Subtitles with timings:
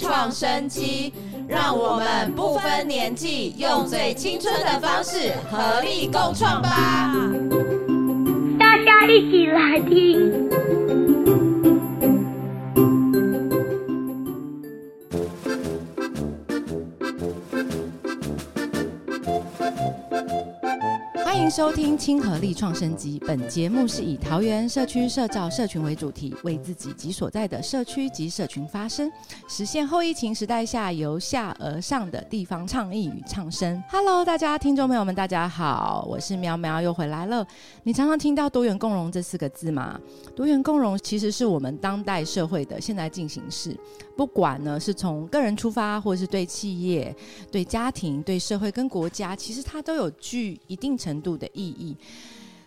[0.00, 1.12] 创生机，
[1.48, 7.12] 让我们不分年纪，用最青春的方式合力共创吧！
[8.58, 11.37] 大家一起来听。
[21.58, 23.20] 收听亲和力创生机。
[23.26, 29.10] 本节目是以桃园社区社造社群为主题，为自己及所在的社区及社群发声，
[29.48, 33.82] 实现后疫情时代下由下而上的地方倡议与唱声。
[33.90, 37.44] Hello，大家听众朋友们，大家好，我是苗苗，又回来了。
[37.82, 39.98] 你常常听到多元共融这四个字吗？
[40.36, 43.76] 多元共融其实是我们当代社会的现在进行式，
[44.18, 47.14] 不管呢是从个人出发，或是对企业、
[47.52, 51.96] 对家庭、对社会跟国家，其实它都有具一定程度的意义。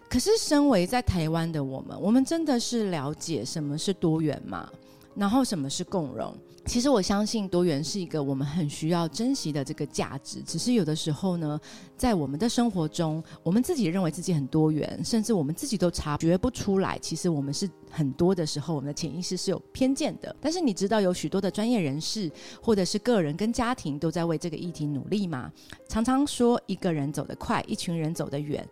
[0.10, 4.70] 可是，身为在台湾的我们，我们真的是了解什么是多元吗？
[5.14, 6.34] 然后什么是共融？
[6.66, 10.42] 其实我相信多元是一个我们很需要珍惜的这个价值。
[10.44, 11.60] 只是有的时候呢，
[11.98, 16.98] 在我们的生活中，我们自己认为自己很多元，甚至我们自己都察觉不出来。
[17.00, 20.34] 其实我们是很多的时候，我们的潜意识是有偏见的。
[20.40, 22.32] 但是你知道有许多的专业人士，
[22.62, 25.52] 或者是个人跟家庭都在为这个议题努力吗？
[25.90, 28.66] 常常说一个人走得快，一群人走得远。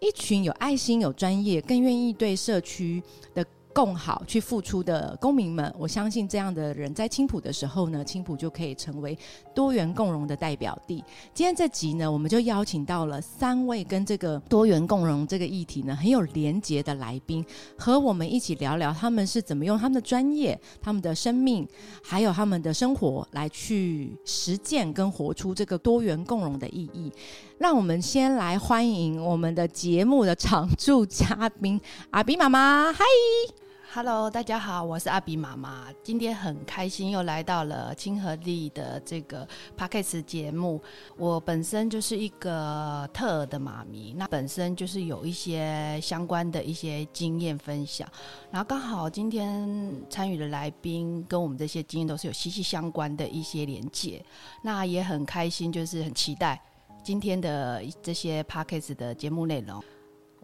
[0.00, 3.02] 一群有爱心、有专业、更愿意对社区
[3.34, 3.44] 的。
[3.74, 9.18] 共好去付出的公民们，我相信这样的人在青浦的时候呢，青浦就可以成为
[9.52, 11.02] 多元共融的代表地。
[11.34, 17.44] 今天这集呢，我们就邀请到了三位跟这个多元共融这个议题呢很有连结的来宾，
[17.76, 21.66] 和我们一起聊聊他们是怎么用他们的专业、他们的生命，
[22.02, 27.12] 还有他们的生活来去实践跟活出这个多元共融的意义。
[27.58, 31.80] 让我们先来欢迎我们的节目的常驻嘉宾
[32.10, 33.63] 阿比妈妈，嗨。
[33.96, 35.86] Hello，大家好，我是阿比妈妈。
[36.02, 40.82] 今天很开心又来到了亲和力的这个 p o d c a s t 节目。
[41.16, 48.08] 我本身就是一个特尔的妈咪，那本身就是有一些相关的一些经验分享。
[48.50, 49.64] 然后刚好今天
[50.10, 54.20] 参与的来宾跟我们这些经验都是有息息相关的一些连接。
[54.60, 56.60] 那也很开心，就是很期待
[57.04, 59.80] 今天的这些 p o d c a s t 的节目内容。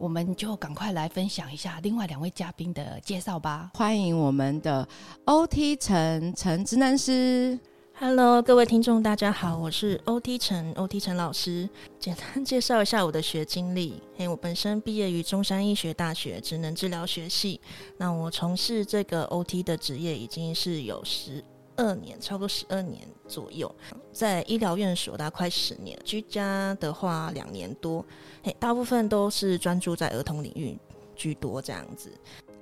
[0.01, 3.71] 我们就赶快来分享一下另外两位嘉宾的介绍吧。
[3.75, 4.89] 欢迎我们的
[5.27, 7.61] OT 陈陈职能师。
[7.93, 11.69] Hello，各位听众，大家好，我是 OT 陈 OT 陈老师。
[11.99, 14.03] 简单介绍一下我的学经历。
[14.17, 17.61] 嘿，我本身毕业于中山医学大学职能治疗学系。
[17.99, 21.45] 那我从事这个 OT 的职业已经是有十
[21.77, 23.73] 二年，差不多十二年左右。
[24.13, 28.05] 在医疗院所大概快十年，居家的话两年多。
[28.43, 30.77] 嘿，大部分都是专注在儿童领域
[31.15, 32.11] 居多这样子。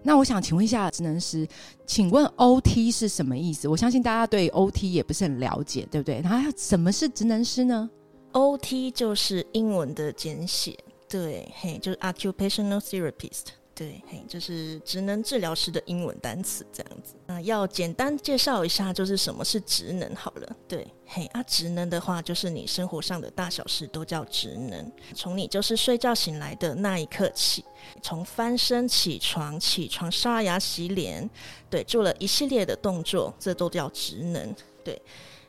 [0.02, 1.46] 那我想请问一下职能师，
[1.84, 3.66] 请问 OT 是什么意思？
[3.66, 6.20] 我相信大家对 OT 也不是很了解，对不对？
[6.20, 7.90] 然后什么是职能师呢
[8.32, 10.78] ？OT 就是英文的简写，
[11.08, 13.46] 对，嘿，就是 Occupational Therapist。
[13.78, 17.14] 对，嘿，就是职能治疗师的英文单词这样子。
[17.28, 20.56] 那要简单介绍一下，就是什么是职能好了。
[20.66, 24.90] 对，嘿，啊，职能的话，就是你生活上的大小事都叫职能。
[25.14, 27.64] 从你就是睡觉醒来的那一刻起，
[28.02, 31.30] 从翻身起床、起床刷牙洗脸，
[31.70, 34.52] 对，做了一系列的动作，这都叫职能。
[34.82, 35.00] 对，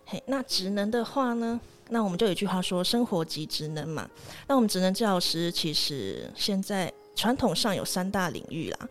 [0.06, 1.60] 嘿，那职能的话呢？
[1.90, 4.08] 那我们就有一句话说，生活即职能嘛。
[4.48, 6.94] 那我们职能治疗师其实现在。
[7.20, 8.90] 传统上有三大领域啦，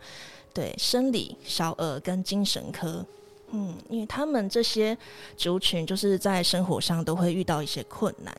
[0.53, 3.03] 对，生理、小儿跟精神科，
[3.49, 4.95] 嗯，因为他们这些
[5.35, 8.31] 族群就是在生活上都会遇到一些困难，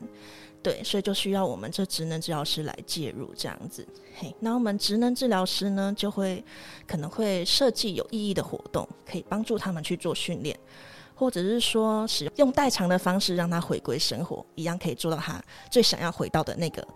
[0.63, 3.85] 对，所以就需要我们这职能治疗师来介入这样子。
[4.15, 6.41] 嘿，那我们职能治疗师呢，就会
[6.87, 10.57] 可能会设计有意义的活动，可以帮助他们去做训练，
[11.13, 16.87] 或者是说使用代偿的方式让他回归生活，一样可以做到他最想要回到的那个。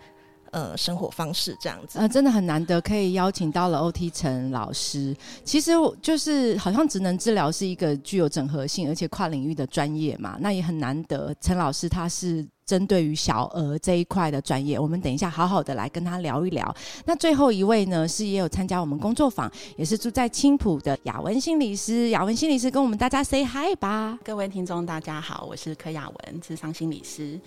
[0.56, 5.14] 呃，生活方式这样子，呃，真的很难得可以邀请到了 OT 陈老师。
[5.44, 14.80] 其实就是好像职能治疗是一个具有整合性而且跨领域的专业嘛，那也很难得陈老师他是针对于小儿这一块的专业。
[14.80, 16.74] 我们等一下好好的来跟他聊一聊。
[17.04, 22.08] 那最后一位呢，是也有参加我们工作坊，也是住在青浦的雅文心理师。
[22.12, 24.18] 雅文心理师跟我们大家 say hi 吧。
[24.24, 27.38] 各位听众大家好，我是柯雅文，智商心理师。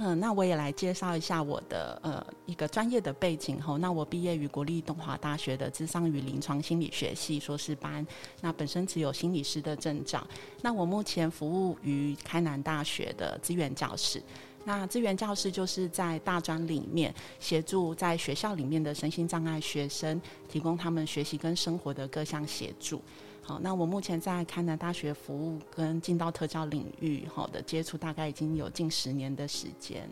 [0.00, 3.76] 嗯，那我也来介绍一下我的呃一个专业的背景吼。
[3.78, 8.06] 那我毕业于国立东华大学的智商与临床心理学系硕士班，
[8.40, 10.24] 那本身持有心理师的证照。
[10.62, 14.22] 那我目前服务于开南大学的资源教室。
[14.64, 23.02] 那资源教室就是在大专里面协助在学校里面的身心障碍学生，提供他们学习跟生活的各项协助。
[23.48, 30.06] 好，那我目前在开南大学服务跟进到特教领域好的接触，大概已经有近十年的时间。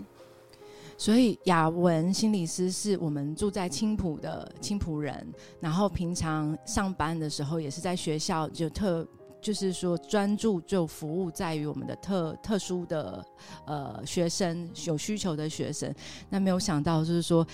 [0.97, 5.27] 所以雅文心理师是我们住在青浦的青浦人，
[5.61, 9.07] 然后平常上班的时候也是在学校就特。
[9.39, 13.25] 就是说，专注就服务在于我们的特特殊的
[13.65, 15.95] 呃学生有需求的学生。
[16.29, 17.47] 那没有想到，就是说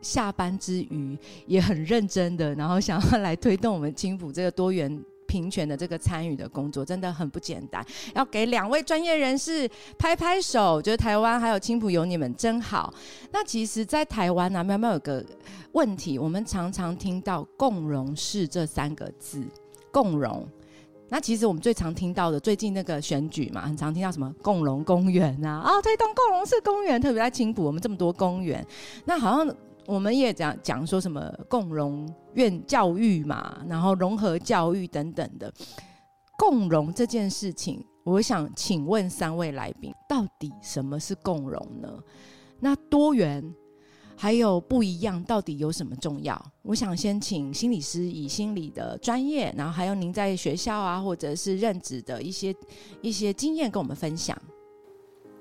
[0.00, 7.84] 下班之余也很认真的，然后想要来推动我们青浦这个多元平权的这个参与的工作，真的很不简单。
[8.14, 9.68] 要给两位专业人士
[9.98, 12.92] 拍拍手，觉得台湾还有青浦有你们真好。
[13.32, 15.24] 那其实，在台湾呢，喵喵有个
[15.72, 19.44] 问题，我们常常听到“共荣式”这三个字，
[19.90, 20.46] 共荣。
[21.08, 28.66] 那其实我们最常听到的，最近那个选举嘛，很常听到什么共荣公园啊，啊，推动共荣式公园，特别在青浦，我们这么多公园，
[29.04, 29.54] 那好像
[29.86, 35.52] 我们也讲讲说什么共融院教育嘛，然后融合教育等等的
[36.38, 42.02] 共融这件事情，我想请问三位来宾，到底什么是共融呢？
[42.60, 43.54] 那多元？
[44.16, 46.40] 还有不一样，到底有什么重要？
[46.62, 52.54] 我想先请心理师以心理的专业，然后还有您在学校啊，或者是任职的一些
[53.02, 54.40] 一些经验，跟我们分享。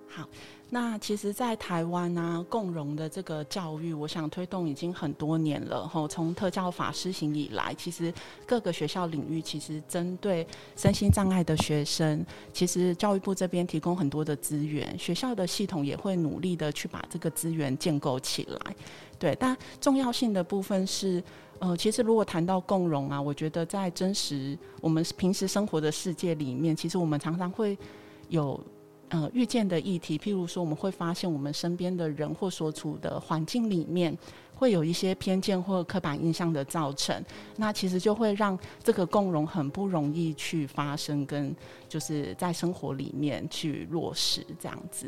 [0.07, 0.28] 好。
[0.74, 5.88] 那其实，在台湾啊，共融的这个教育，我想推动已经很多年了。
[5.88, 8.12] 吼，从特教法施行以来，其实
[8.44, 18.76] 各个学校领域，其实针对身心障碍的学生，其实教育部这边提供很多的资源，学校的系统也会努力的去把这个资源建构起来。
[19.19, 21.24] 对，但重要性的部分是，
[21.60, 27.78] 呃，其实如果谈到共融啊，我觉得在真实我们平时生活的世界里面，其实我们常常会
[28.30, 28.60] 有。
[29.13, 34.18] 呃，遇见的议题，譬如说，我们会发现我们身边的人或所处的环境里面，
[34.56, 37.24] 会有一些偏见或刻板印象的造成，
[37.57, 41.56] 那其实就会让这个共融很不容易去发生，跟
[41.88, 45.07] 就是在生活里面去落实这样子。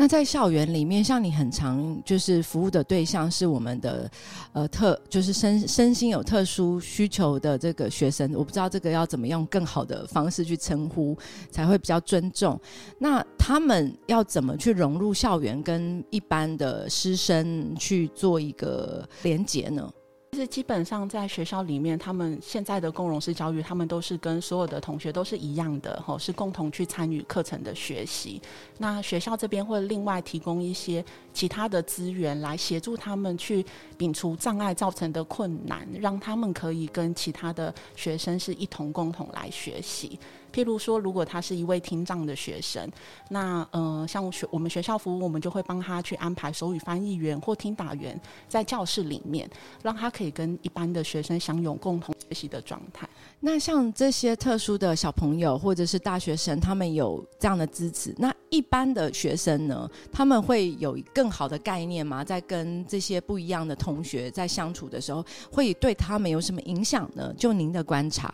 [0.00, 4.08] 那在校园里面，像你很常就是服务的对象是我们的
[4.52, 11.18] 呃特，就是身身心有特殊需求的这个学生，我不知道这个要怎么用更好的方式去称呼
[11.50, 12.58] 才会比较尊重。
[13.00, 19.92] 那他们要怎么去融入校园，跟一般的师生去做一个连结呢？
[20.38, 28.40] 是基本上在学校里面，他们现在的共融式教育，他们都是跟所有的同学都是一样的，吼，是共同去参与课程的学习。
[28.78, 33.66] 那学校这边会另外提供一些其他的资源来协助他们去
[33.98, 40.16] 摒除障碍造成的困难，让他们可以跟其他的学生是一同共同来学习。
[40.52, 42.90] 譬如说，如果他是一位听障的学生，
[43.30, 48.18] 那呃，像学我们学校服务，我们就会帮他去安排手语翻译员或听打员
[48.48, 49.48] 在教室里面，
[49.82, 53.08] 让他可以跟一般的学生享有共同学习的状态。
[53.40, 62.24] 那像这些特殊的小朋友或者是大学生，他们有这样的支持，那一般的学生呢，他们会有更好的概念吗？
[62.24, 67.32] 在跟这些不一样的同学在相处的时候，会对他们有什么影响呢？
[67.36, 68.32] 就您的观察。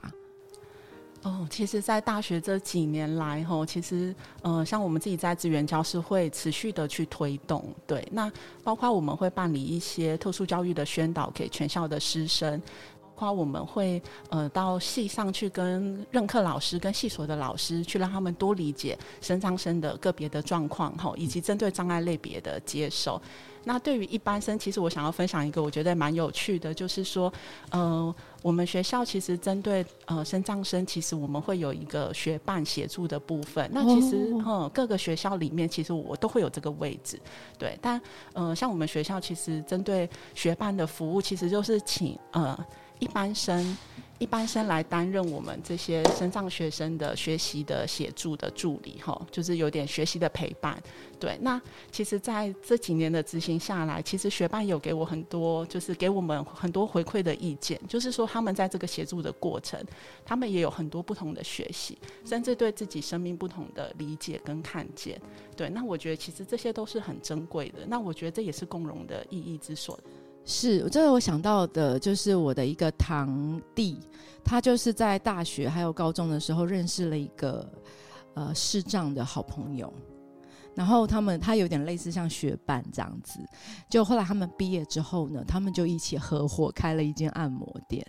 [1.25, 8.31] 哦，其实，在大学这几年来，吼，其实，呃，像我们自己在资源教室会持续的去推动，对，那
[8.63, 12.61] 包括我们会办理一些特殊教育的宣导给全校的师生，
[13.17, 23.19] 包括我们会呃到系上去跟任课老师跟系所的老师去让他们多理解生障生的个别的状况，吼，以及针对障碍类别的接受。
[23.65, 27.33] 那对于一般生，其实我想要分享一个我觉得蛮有趣的，就是说，
[27.71, 33.69] 呃，我们学校其实针对呃生障生，其实我们会有一个学伴协助的部分。
[33.73, 37.21] 那其实，嗯，各个学校里面，其实我都会有这个位置，
[37.59, 37.79] 对。
[37.81, 38.01] 但，
[38.33, 42.59] 呃，像我们学校其实针对学伴的服务，其实就是请呃
[42.99, 43.77] 一般生。
[44.19, 50.81] 一般生来担任我们这些身障学生的学习的协助的助理，哈，就是有点学习的陪伴。
[51.19, 59.83] 对，那其实在这几年的执行下来，其实学伴有给我很多，就是给我们很多回馈的意见，就是说他们在这个协助的过程，
[60.25, 65.21] 他们也有很多不同的学习，甚至对自己生命不同的理解跟看见。
[65.57, 67.81] 对，那我觉得其实这些都是很珍贵的。
[67.87, 69.99] 那我觉得这也是共融的意义之所。
[70.45, 73.99] 是，这个我想到的就是我的一个堂弟，
[74.45, 77.67] 他就是在大学还有高中的时候认识了一个
[78.35, 79.93] 呃视障的好朋友，
[80.75, 83.41] 然后他们他有点类似像学伴这样子，
[83.89, 88.05] 就后来他们毕业之后呢，他们就一起合伙开了一间按摩店。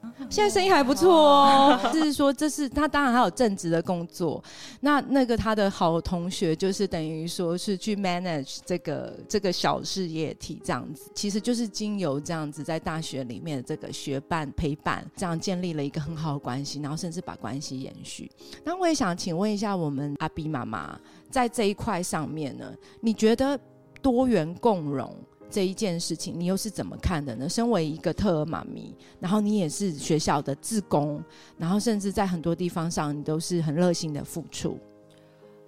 [0.30, 1.80] 现在生意还不错哦。
[1.92, 4.42] 就是说，这是他当然还有正职的工作。
[4.80, 11.10] 那那个他的好同学，就是等于说是去 manage 这个这个小事业体这样子。
[11.14, 18.30] 其实就是经由这样子，在大学里面这个学伴陪伴，这样建立了一个很好的关系，然后甚至把关系延续。
[18.64, 20.98] 那我也想请问一下，我们阿 B 妈妈
[21.30, 23.58] 在这一块上面呢，你觉得
[24.00, 25.14] 多元共融？
[25.50, 27.48] 这一件事情，你又是怎么看的呢？
[27.48, 31.24] 身为一个特尔妈咪，然后你也是学校的志工，
[31.56, 34.78] 然后甚至在很多地方上，你都是很热心的付出。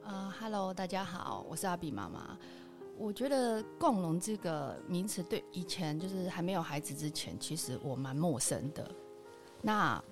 [0.05, 2.37] 呃，Hello，大家好，我是阿比妈妈。
[2.99, 8.91] 我觉得“共融”这个名词，对以前就是还没有孩子之前，其实我蛮陌生的。
[9.63, 10.03] 那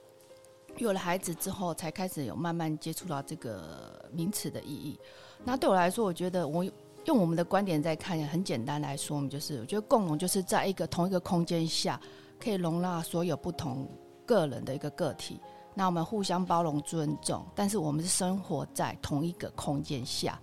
[0.79, 4.99] 有了孩子之后，才开始有慢慢接触到这个名词的意义。
[5.45, 6.65] 那对我来说，我觉得我。
[7.09, 11.99] 用我们的观点在看，很简单来说，我们就是我觉得共融就是在一个同一个空间下，
[12.39, 13.89] 可以容纳所有不同
[14.27, 15.41] 个人的一个个体。
[15.75, 20.39] 那我们互相包容、尊重，但是我们是生活在同一个空间下，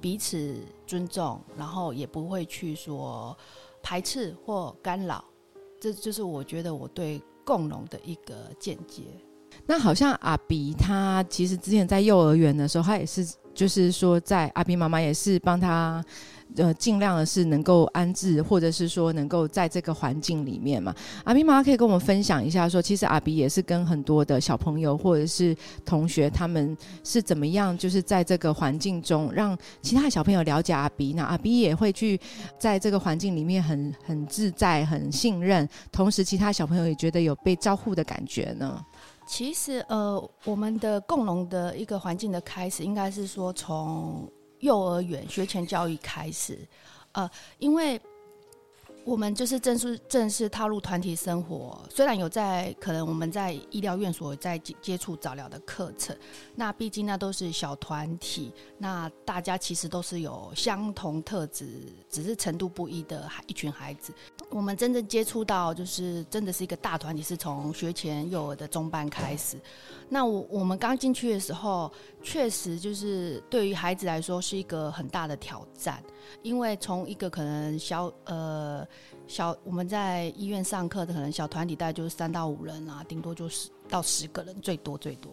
[0.00, 3.36] 彼此尊重，然后也不会去说
[3.82, 5.24] 排斥或干扰。
[5.80, 9.02] 这就是我觉得我对共融的一个见解。
[9.66, 13.26] 那好像阿比他其实之前在幼儿园的时候，他也是。
[13.56, 16.04] 就是说，在阿比妈妈也是帮他，
[16.56, 20.94] 呃，尽量的是能够安置，或者是说能够在这个环境里面嘛。
[21.24, 25.56] 阿比妈妈可以跟我们分享一下，说其实阿比也是跟很多的小朋友或者是
[25.86, 32.20] 同学，他们是怎么样，就是在这个环境中让其他小朋友了解阿比，那阿比也会去
[32.58, 38.84] 在这个环境里面很很自在、很信任，同时其他小朋友也觉得有被照顾的感觉呢。
[39.26, 44.30] 其实，呃，我们的共融的一个环境的开始，应该是说从
[44.60, 46.58] 幼儿园学前教育开始，
[47.12, 47.28] 呃，
[47.58, 48.00] 因为。
[49.04, 56.16] 我们就是正式正式踏入团体生活，虽然有在可能我们在医疗院所在接接触早疗的课程，
[56.56, 64.12] 那毕竟那都是小团体，那大家其实都是有相同特质，只是程度不一的孩一群孩子。
[64.48, 69.60] 我们真正接触到就是真的是一个大团体，是从学前幼儿的中班开始。
[70.08, 76.02] 那我我们刚进去的时候，确实就是对于孩子来说是一个很大的挑战，
[76.42, 78.86] 因为从一个可能小呃
[79.26, 85.32] 小我们在医院上课的可能小团体，大概就是三到五人啊，顶多就是到十个人，最多最多。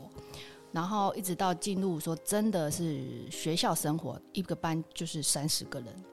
[0.71, 6.03] 然后一直到进入说真的是学校生活，一个班就是三十个人，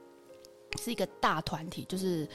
[0.78, 2.28] 是一个大团体，就是。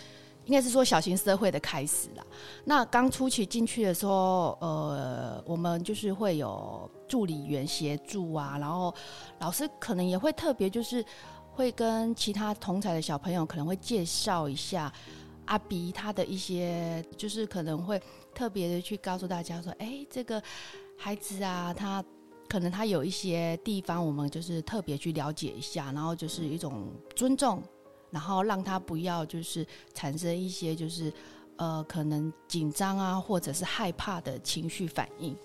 [0.46, 2.24] 应该是说小型社会的开始啦。
[2.64, 8.94] 那刚初期进去的时候，呃，我们就是会有助理员协助啊，然后
[9.40, 11.04] 老师可能也会特别就是
[11.52, 14.92] 会跟其他同才的小朋友可能会介绍一下
[15.46, 18.02] 阿比他的一些，就是可能会
[18.34, 20.42] 特别的去告诉大家说，哎，这个
[20.98, 22.04] 孩子啊，他
[22.48, 27.64] 可能他有一些地方我们就是特别去了解一下，然后就是一种尊重。
[28.16, 31.12] 然后让他不要就是产生一些就是
[31.58, 35.36] 呃可能紧张啊或者是害怕的情绪反应。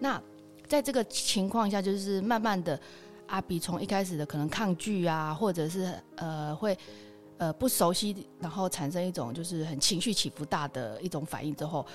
[0.00, 0.18] 那
[0.66, 2.80] 在这个情况下，就是慢慢的
[3.26, 6.74] 阿比从一开始的可能抗拒啊，或者是呃会
[7.36, 11.86] 呃不熟悉，然后产生一种就是很情绪起伏大的一种反应之后，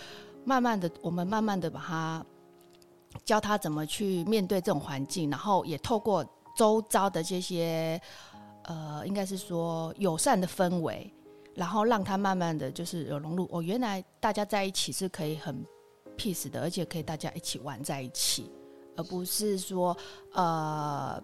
[0.46, 2.24] 慢慢的我们慢慢的把他
[3.26, 6.24] 教他怎么去面对这种环境，然后也透过
[6.56, 8.00] 周遭的这些。
[8.64, 11.12] 呃，应该是说友善的氛围，
[11.56, 13.48] 然后让他慢慢的就是有融入。
[13.52, 15.66] 哦，原来大家在一起是可以很
[16.18, 18.52] peace 的，而且可以大家一起玩在一起，
[18.96, 19.96] 而不是说
[20.34, 21.22] 呃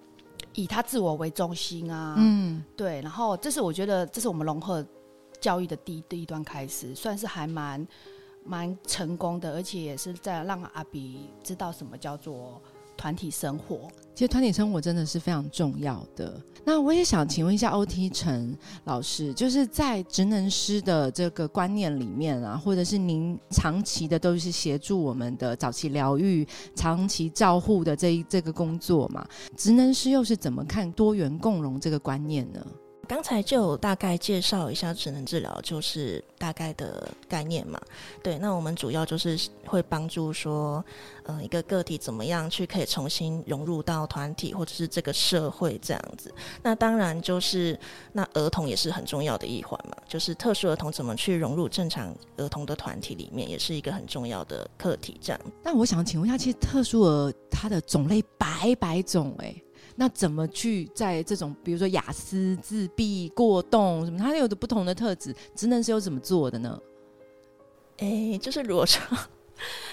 [0.54, 2.16] 以他自我为中心啊。
[2.18, 3.02] 嗯，对。
[3.02, 4.86] 然后这是我觉得这是我们融合
[5.40, 7.88] 教育的第一第一段开始，算是还蛮
[8.44, 12.62] 蛮成功的，而且也是在让阿比知道什么叫做。
[12.98, 16.42] 团体生活，其实团体生活真的是非常重要的。
[16.66, 29.26] 那我也想请问一下 OT 陈老师，就是在职能师的这个观念里面啊，或者是您长期的都是协助我们的早期疗愈、长期照护的这一这个工作嘛？
[29.56, 32.60] 职能师又是怎么看多元共融这个观念呢？
[33.08, 37.80] 刚才就大概介绍一下智能治疗，就是大概的概念嘛。
[38.22, 40.84] 对，那我们主要就是会帮助说，
[41.24, 46.34] 呃，一个个体怎么样去可以重新融入到团体或者是这个社会这样子。
[46.62, 47.80] 那当然就是
[48.12, 55.18] 那儿童也是很重要的一环嘛，就是特殊儿童怎么去融入正常儿童的团体里面，也是一个很重要的课题。
[55.22, 55.42] 这样。
[55.64, 59.56] 那我想请问一下，其实特殊儿它的种类百百种，哎。
[60.00, 66.80] 那怎么去在这种比如说雅思、自闭、过动什么，它有的不同的特质，职能是有怎么做的呢？
[67.98, 69.18] 哎，就是如果说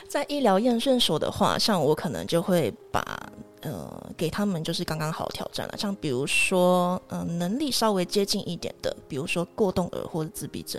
[0.06, 3.32] 在医疗验证所的话，像我可能就会把
[3.62, 10.78] 呃给他们就是刚刚好挑战了，像比如说嗯、能力稍微接近一点的，比如说过动儿或者自闭症，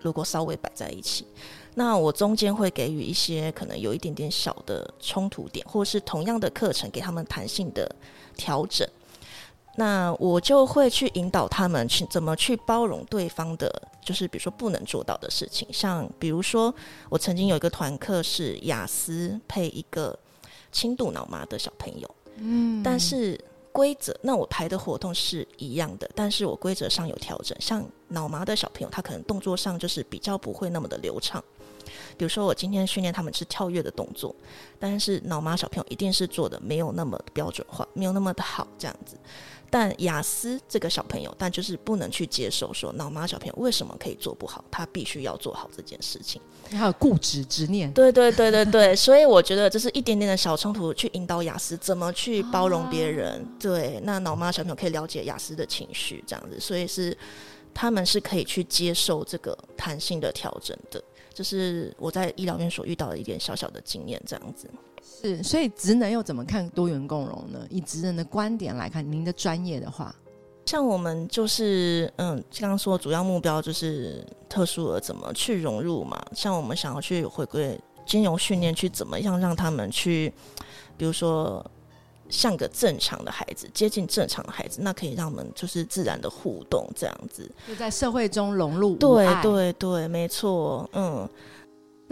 [0.00, 1.24] 如果稍微摆在一起，
[1.74, 7.90] 那我中间会给予一些可能有一点点小的冲突点，或是同样的课程给他们弹性的
[8.36, 8.86] 调整。
[9.76, 13.72] 那我就会去引导他们去怎么去包容对方的，
[14.04, 16.74] 就是比如说不能做到的事情，像比如说
[17.08, 20.18] 我曾经有一个团课是雅思配一个
[20.70, 31.42] 轻度脑麻的小朋友，嗯，但是规则那我排的活动是一样的，但是我规则上有调整，像脑麻的小朋友他可能动作上就是比较不会那么的流畅。
[32.16, 34.34] 比如说，我今天训练他们是跳跃的动作，
[34.78, 39.16] 但是脑麻小朋友一定是做的没有那么标准化，没有那么的好这样子。
[39.70, 46.38] 但雅思这个小朋友，但就是不能去接受说脑麻小朋友为什么可以做不好，他必须要做好这件事情。
[46.70, 53.42] 还有固执执念，对对对对对， 所以我觉得这是一点点的小冲突，去引导雅思怎么去包容别人。
[53.58, 57.16] 对，那脑麻小朋友可以了解雅思的情绪，这样子，所以是
[57.72, 61.02] 他们是可以去接受这个弹性的调整的。
[61.32, 64.70] 这是我在医疗院所遇到的一点小小的经验，这样子。
[65.02, 67.66] 是，所以职能又怎么看多元共融呢？
[67.70, 70.14] 以职能的观点来看，您的专业的话，
[70.66, 76.24] 像我们就是，嗯，刚刚说主要目标就是特殊儿怎么去融入嘛。
[76.34, 80.32] 像我们想要去回归金融训练，去怎么样让他们去，
[80.96, 81.64] 比如说
[82.32, 87.48] 像个正常的孩子，接近正常的孩子，那可以让我们就是自然的互动这样子。
[87.68, 89.26] 就在社会中融入对。
[89.42, 91.28] 对对，没错，嗯，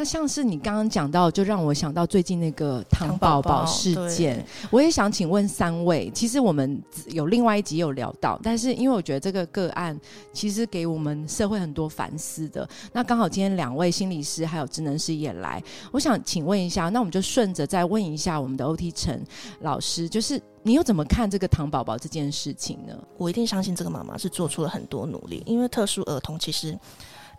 [0.01, 4.43] 那像是你刚刚讲到，就让我想到最近那个糖宝宝事件。
[4.71, 9.95] 我也想请问三位，其实我们有另外一集有聊到，但是因为我觉得这个个案
[10.33, 12.67] 其实给我们社会很多反思的。
[12.95, 19.23] 那刚好今天两位心理师还有职能师也来，我想请问一下，那我们就顺着再问一下我们的 OT 陈
[19.61, 22.95] 老师，就是你又怎么看这个糖宝宝这件事情呢？
[23.19, 26.75] 我一定相信这个妈妈是做出了很多努力，因为特殊儿童其实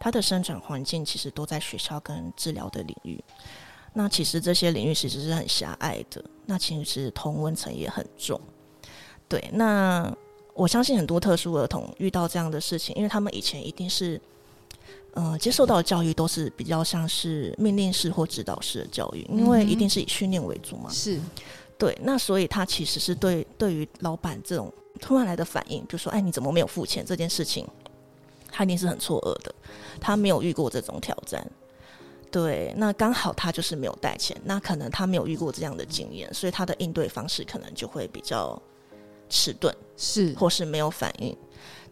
[0.01, 3.24] 他的生长环境其实都在学校跟治疗的领域。
[3.93, 8.41] 那其实这些领域其实是很狭隘的，那其实同温层也很重。
[9.28, 10.12] 对，那
[10.56, 14.19] 我相信很多特殊儿童遇到这样的事情，因为他们以前一定是，
[15.13, 20.89] 呃，接受到的教育都是比较像是命令式或指导式的教育，因为一定是以训练为主嘛。
[20.89, 21.19] 是
[21.78, 27.67] 对，那所以他其实是对对于老板这种突然来的反应，比如说，哎，你怎么没有付钱这件事情，
[28.52, 29.54] 他一定是很错愕的，
[30.00, 31.46] 他没有遇过这种挑战。
[32.30, 38.62] 对，那刚好他就是没有带钱，那可能他没有遇过这样的经验，所以他的应对方式可能就会比较
[39.28, 41.36] 迟钝，是，或是没有反应。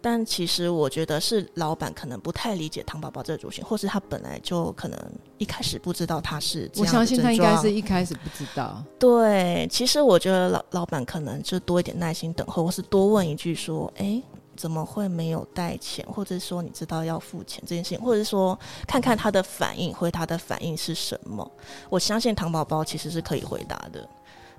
[0.01, 4.97] 但其实我觉得是老板可能不太理解糖宝宝这个族群，或是他本来就可能
[5.39, 8.81] 一开始不知道他是这样的我相信他应该是一开始不知道。
[8.97, 14.23] 对，其实我觉得老老板可能就多一点耐心等候，或是多问一句说：“哎，
[14.59, 21.49] 怎么会没有带钱？”或者说你知道要付钱这件事情，或者是说看看他的反应，回答的反应是什么。
[21.89, 24.07] 我相信糖宝宝其实是可以回答的，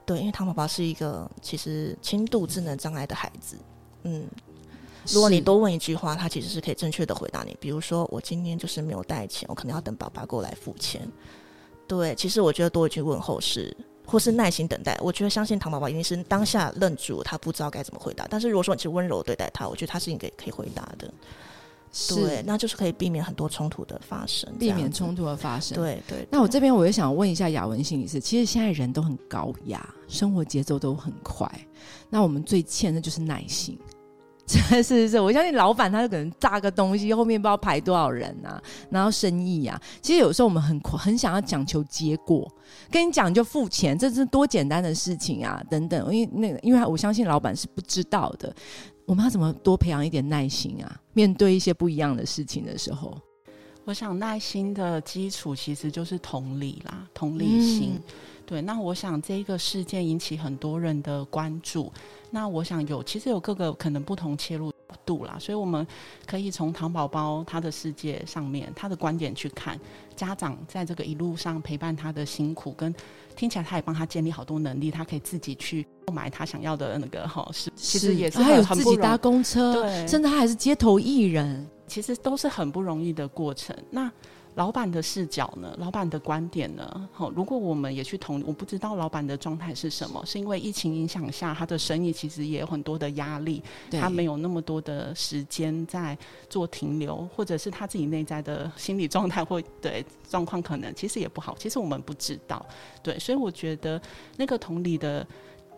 [0.07, 3.57] 对，因为糖宝宝是一个其实轻度智能障碍的孩子，
[4.05, 4.27] 嗯。
[5.13, 7.57] 如果你多问一句话，他其实是可以正确的回答你。
[7.59, 11.01] 比如说，我今天就是没有带钱，我可能要等爸爸过来付钱。
[11.89, 13.75] 对，其实我觉得多一句问候是，
[14.11, 14.99] 或是耐心等待。
[15.01, 18.27] 我觉得相信唐宝宝一定是当下愣住，他不知道该怎么回答。
[18.29, 21.13] 但是如果说你是温柔对待他，我觉得他是应该可以回答的。
[22.09, 24.93] 对，是那就是可以避免很多冲突的发生，避免。
[24.93, 25.77] 冲突的发生。
[25.77, 26.27] 对对。
[26.31, 31.51] 那我这边我也想问一下雅文心理师，其实现在人都很高压，生活节奏都很快，
[32.09, 33.79] 那我们最欠的就是耐心。
[34.83, 38.61] 是是是，我相信老板他可能炸个东西，后面不知道排多少人啊，
[38.91, 42.51] 然后生意啊，其实有时候我们很很想要讲求结果，
[42.91, 46.15] 跟你讲就付钱，这是多简单的事情啊，等等。
[46.15, 48.53] 因为那个，因为我相信老板是不知道的，
[49.07, 51.01] 我们要怎么多培养一点耐心啊？
[51.13, 53.17] 面对一些不一样的事情的时候，
[53.85, 57.93] 我想耐心的基础其实就是同理啦，同理心。
[57.95, 58.03] 嗯
[58.51, 61.93] 对，那我想这个事件引起很多人的关注。
[62.31, 64.73] 那我想有其实有各个可能不同切入
[65.05, 65.87] 度啦，所以我们
[66.27, 69.79] 可以从糖宝宝他的世界上面他的观点去看
[70.15, 72.95] 家长在这个一路上陪伴他的辛苦，跟
[73.35, 81.69] 听起来他也帮他建立好多能力，他可以自己去购买他想要的那个哈，是其实也是还有自己搭公车，对甚至他还是街头艺人。
[81.91, 83.77] 其实都是很不容易的过程。
[83.91, 84.09] 那
[84.57, 85.75] 老板的视角呢？
[85.79, 87.09] 老板的观点呢？
[87.13, 102.65] 好，如果我们也去同，我不知道老板的状态是什么，是因为疫情影响下，他的生意其实也有很多的压力，他没有那么多的时间在做停留，或者是他自己内在的心理状态或对状况可能其实也不好，其实我们不知道。
[103.03, 104.01] 对，所以我觉得
[104.37, 105.27] 那个同理的。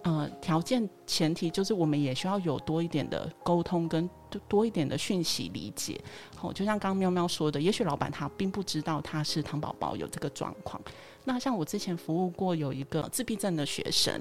[0.03, 4.09] 呃，条件前提就是我们也需要有多一点的沟通跟
[4.49, 6.01] 多一点的讯息理解。
[6.35, 10.81] 好，就像刚刚喵喵说的，也许老板他并不知道他是糖宝宝有这个状况。
[11.25, 14.13] 那像我之前服务过有一个自闭症的学生，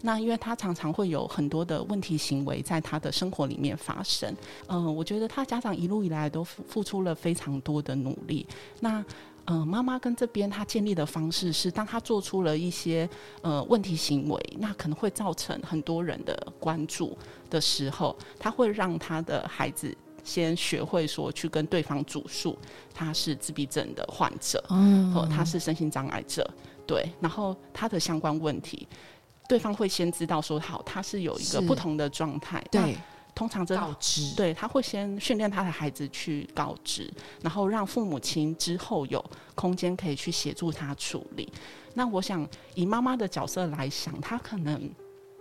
[0.00, 4.34] 那因为他常常会有很多的问题行为在他的生活里面发生。
[4.68, 8.46] 嗯，我觉得他家长一路以来都付付出了非常多的努力。
[8.80, 9.04] 那
[9.46, 13.08] 嗯，妈妈跟这边他建立的方式是，当他做出了一些
[13.42, 17.16] 呃问题行为，那可能会造成很多人的关注
[17.48, 22.58] 的时候，他会让他的孩子先学会说去跟对方主诉
[22.92, 26.48] 他是自闭症的患者，哦，他是身心障碍者，
[26.86, 28.88] 对，然后他的相关问题，
[29.48, 32.96] 对方会先知道说好，他是有一个不同的状态，对。
[33.36, 37.08] 通常这告知，对他会先训练他的孩子去告知，
[37.40, 41.52] 然后让父母亲之后有空间可以去协助他处理。
[41.94, 42.44] 那我想
[42.74, 44.90] 以妈妈的角色来想，他可能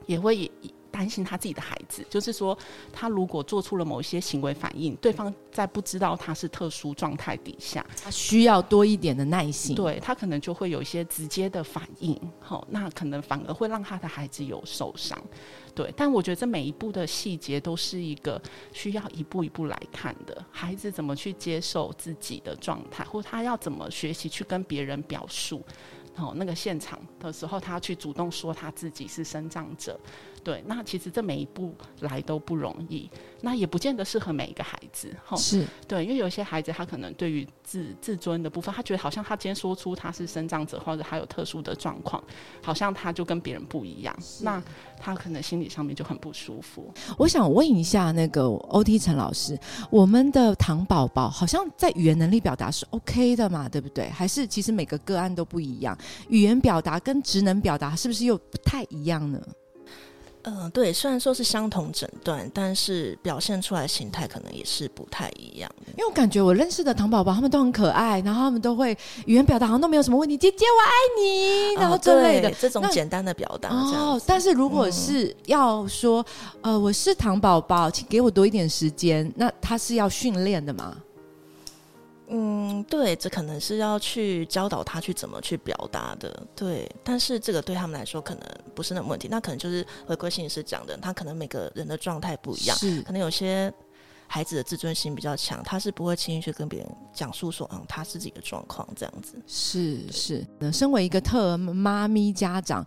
[0.05, 0.51] 也会。
[0.95, 2.57] 担心他自己的孩子，就是说，
[2.93, 9.75] 他如果做出了某一些行为反应，对方在不知道他是特殊状态底下，他需要多一点的耐心。
[9.75, 15.21] 对他可能就会有一些直接的反应，好，那可能反而会让他的孩子有受伤。
[15.73, 20.45] 对，但我觉得这每一步的细节都是一个需要一步一步来看的。
[20.49, 25.61] 孩子怎么去接受自己的状态，或他要怎么学习去跟别人表述。
[26.15, 29.99] 哦，那个现场的时候，他去主动说他自己是生长者。
[30.45, 33.09] 对，那其实这每一步来都不容易，
[33.41, 35.35] 那也不见得适合每一个孩子，吼。
[35.35, 42.23] 是对，因为有些孩子他可能对于自自尊的部分，他觉得好像他今天说出他是生长者或者他有特殊的状况，
[42.61, 44.61] 好像他就跟别人不一样，那
[44.99, 46.93] 他可能心理上面就很不舒服。
[47.17, 54.07] 我想问一下那个欧 T 陈老师，我们的糖宝宝好像在语言能力表达是 OK 的嘛，对不对？
[54.11, 55.97] 还是其实每个个案都不一样，
[56.29, 59.41] 语言表达跟职能表达是不是又不太一样呢？
[60.47, 65.69] 嗯，对，虽然说是相同诊断，但是表现出来形态可能也是不太一样。
[65.87, 73.69] 因为我感觉我认识的糖宝宝，他们都很可爱，然后他们都会语言表达好像都没有什么问题，姐姐我爱你，然后之类的这种简单的表达。
[73.69, 76.23] 哦，但是如果是要说，
[76.61, 80.95] 呃，我是糖宝宝，请给我多一点时间，那他是要训练的吗？
[82.27, 86.89] 嗯，对，这可能是要去教导他去怎么去表达的，对。
[87.03, 93.71] 但是这个对他们来说可能不是那么问题，那可能就是回归心理师讲的，他可能每个人的状态不一样，是可能有些
[94.27, 99.41] 孩子的自尊心比较强，他是不会轻易去跟别人讲述说，嗯，他是自己的状况这样子。
[99.45, 102.85] 是是，那身为一个特妈咪家长。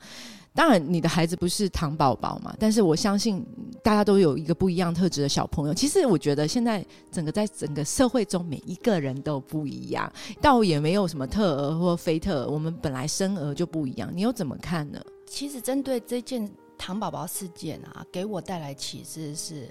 [0.59, 2.53] 当然，你的孩子不是糖宝宝嘛？
[2.59, 3.47] 但是我相信
[3.81, 5.73] 大家都有一个不一样特质的小朋友。
[5.73, 12.51] 其实我觉得现在整个在整个社会中，每一个人都不一样，倒也没有什么特儿或非特。
[12.51, 15.01] 我们本来生儿就不一样，你又怎么看呢？
[15.27, 19.69] 其实针对这件糖宝宝事件啊，给我带来启示是，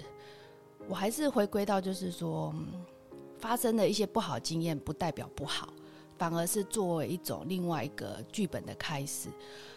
[0.88, 2.54] 我还是回归到就是说，
[3.38, 5.68] 发生的一些不好经验不代表不好，
[6.16, 9.28] 反而是作为一种另外一个剧本的开始，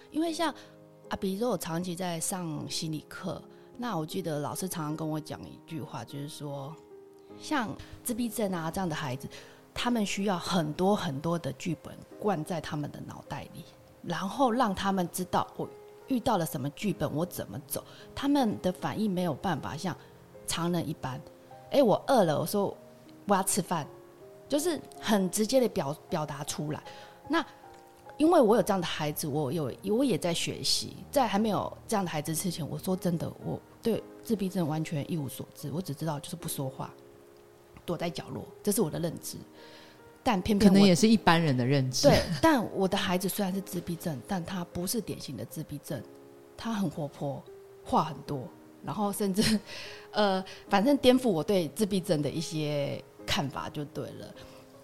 [0.10, 0.56] 因为像。
[1.12, 3.42] 啊，比如说我长期在上心理课，
[3.76, 6.74] 那我记得老师常常跟我讲一句话，就是说，
[7.38, 7.70] 像
[8.02, 9.28] 自闭症啊这样的孩子，
[9.74, 13.66] 他们需要很多很多的剧本灌在他们的脑袋里，
[14.02, 15.68] 然后让他们知道我
[16.08, 17.84] 遇到了什么剧本，我怎么走，
[18.16, 19.94] 他们的反应没有办法像
[20.48, 21.20] 常人一般。
[21.72, 22.74] 哎，我饿了，我说
[23.28, 23.86] 我要吃饭，
[24.48, 26.82] 就是很直接的表表达出来。
[27.28, 27.46] 那
[28.22, 30.96] 因为我有这样的孩子，我有我也在学习。
[31.10, 35.72] 在还没有这样的孩子之前，我说真的，我对自闭症完全一无所知。
[35.74, 36.94] 我只知道就是不说话，
[37.84, 39.38] 躲在角落，这是我的认知。
[40.22, 42.08] 但偏偏可能也是一般人的认知。
[42.08, 46.00] 对，但我的孩子虽然是自闭症，但他不是典型的自闭症，
[46.56, 47.44] 他很活泼，
[47.84, 48.48] 话很多，
[48.86, 49.60] 然后甚至
[50.12, 54.36] 呃，反正颠覆我对自闭症的一些看法就对了。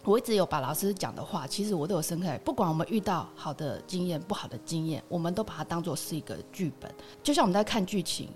[0.07, 2.39] 我一直有把老师讲的话，其实我都有深刻。
[2.45, 6.89] 不管我们遇到好的经验、不好的经验，我们都把它当做是一个剧本。
[7.21, 8.29] 就像我们在看剧情，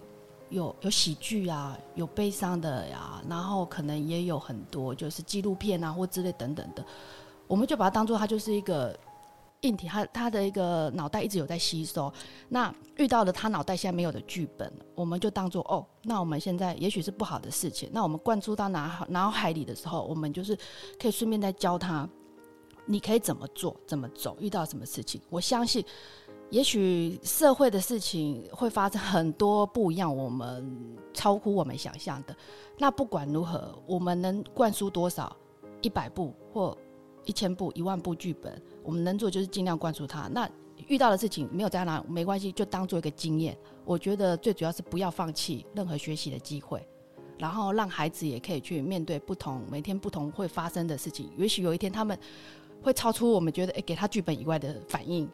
[0.50, 6.84] 有有喜剧啊，有悲伤的呀，然后可能也有很多就是纪录片啊或之类等等的，
[7.48, 8.94] 我们就把它当做它就是一个。
[9.62, 12.12] 硬体，他他的一个脑袋一直有在吸收，
[12.50, 20.58] 那遇到了他脑袋现在没有的剧本，我们就当做哦，那我们现在也许是不好的事情，那我们灌注到脑脑海里的时候，我们就是
[21.00, 22.10] 可以顺便再教他，
[22.86, 25.86] 你可以怎么做，怎么走，遇到什么事情，我相信，
[26.50, 32.36] 也许社会的事情会发生很多不一样，我们超乎我们想象的。
[32.80, 35.36] 那不管如何，我们能灌输多少，
[35.82, 36.76] 一百部或
[37.26, 40.28] 一千部、一万部剧本，我们能做就是尽量灌输他。
[40.28, 40.50] 那
[40.88, 43.58] 遇到的事情没有在那没关系，就当做一个经验。
[43.86, 46.86] 我觉得最主要是不要放弃任何学习的机会。
[47.38, 52.16] 然后让孩子也可以去面对不同每天不同会发生的事情，也许有一天他们
[52.84, 55.28] 会超出我们觉得诶给他剧本以外的反应，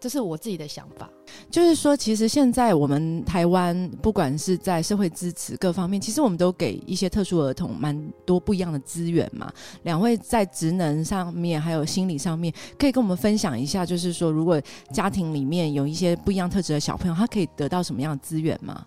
[0.00, 1.08] 这是我自己的想法。
[1.50, 9.52] 就是说，其实现在我们台湾不管是在社会支持各方面，其实我们都给一些特殊儿童蛮多不一样的资源嘛。
[9.82, 14.60] 两位在职能上面还有心理上面，可以跟我们分享一下，就是说，如果
[14.92, 18.86] 家庭里面有一些不一样特质的小朋友，他可以得到什么样的资源吗？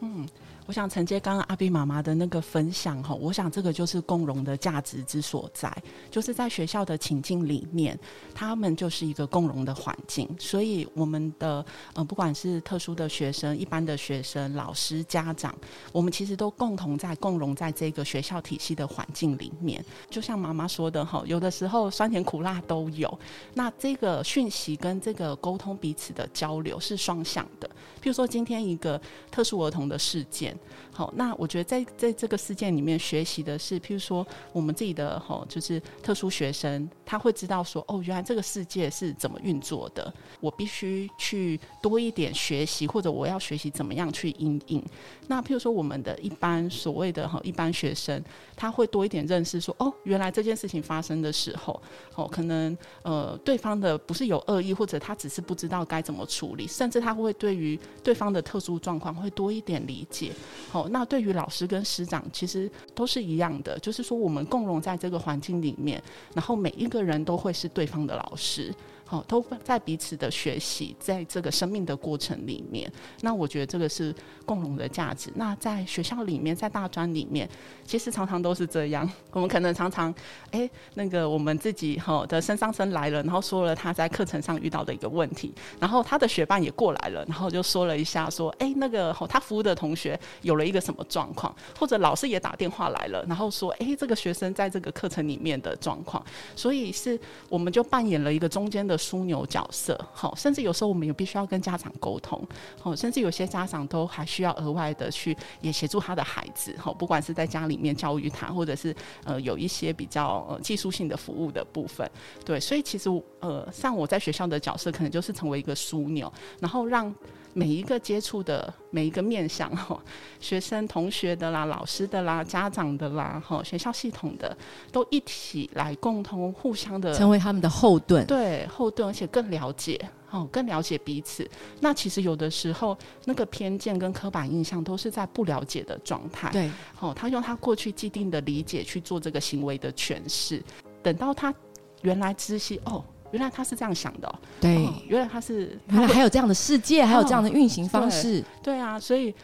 [0.00, 0.26] 嗯。
[0.66, 5.70] 我想承接刚刚阿比妈妈的那个分享哈，我想这个就是共融的价值之所在，
[6.10, 7.98] 就是在学校的情境里面，
[8.34, 15.54] 他们就是一个共融的环境，所以我们的呃不管是特殊的学生、一般的学生、老师、家长，
[15.92, 19.84] 我们其实都共同在共融在这个学校体系的环境里面。
[20.08, 23.18] 就像妈妈说的哈，有的时候酸甜苦辣都有，
[23.52, 27.68] 那这个讯息跟这个沟通彼此的交流是双向的。
[28.00, 28.98] 譬如说今天一个
[29.30, 30.53] 特殊儿童的事件。
[30.54, 30.60] 点。
[30.94, 44.80] 好，那我觉得在在这个事件里面学习的是，譬如说我们自己的哈，就是特殊学生，他会知道说，哦，原来这个世界是怎么运作的，我必须去多一点学习，或者我要学习怎么样去应应。
[45.26, 48.22] 那譬如说我们的一般所谓的哈一般学生，
[48.54, 51.82] 他会多一点认识说，哦，原来这件事情发生的时候，
[52.14, 60.30] 哦，可能呃对方的不是有恶意，或者他只是不知道该怎么处理，甚至他会对于对方的特殊状况会多一点理解。
[60.70, 66.02] 好，那对于老师跟师长，其实都是一样的，就是说我们共融在这个环境里面，
[66.34, 68.74] 然后每一个人都会是对方的老师。
[69.06, 72.90] 好，都在彼此的学习，在这个生命的过程里面，
[73.20, 74.14] 那我觉得这个是
[74.46, 75.30] 共荣的价值。
[75.34, 77.46] 那在学校里面，在大专里面，
[77.84, 79.08] 其实常常都是这样。
[79.30, 80.12] 我们可能常常，
[80.52, 96.24] 哎，那个我们自己哈的升上生来了，然后说了他在课程上遇到的一个问题，然后他的学伴也过来了，然后就说了一下，说，哎，那个他服务的同学有了一个什么状况，或者老师也打电话来了，然后说，哎，这个学生在这个课程里面的状况，
[96.56, 98.93] 所以是我们就扮演了一个中间的。
[98.96, 102.46] 枢纽角色，好，甚至有时候我们也必须要跟家长沟通，
[102.80, 112.08] 好，甚至有些家长都还需要额外的去也协助他的孩子，好，不管是在家里面教育他，或者是呃有一些比较呃技术性的服务的部分，
[112.44, 113.08] 对，所以其实
[113.40, 117.14] 呃像我在学校的角色，可能就是成为一个枢纽，然后让。
[117.54, 119.98] 每一个接触的每一个面向哈，
[120.40, 124.54] 学生、同学的啦，老师的啦，家长的啦，哈，学校系统的
[124.90, 129.98] 都一起来共同互相的成为他们的后盾，对后盾，而且更了解，
[130.30, 131.48] 哦，更了解彼此。
[131.80, 140.60] 那其实有的时候那个偏见跟刻板印象都是在不了解的状态，对，哦，他用他过去既定的理解去做这个行为的诠释，
[141.04, 141.54] 等到他
[142.02, 143.04] 原来知悉哦。
[143.34, 149.34] 原来他是这样想的，对，原来他是，原来还有这样的世界，还有这样的运行方式，对啊，所以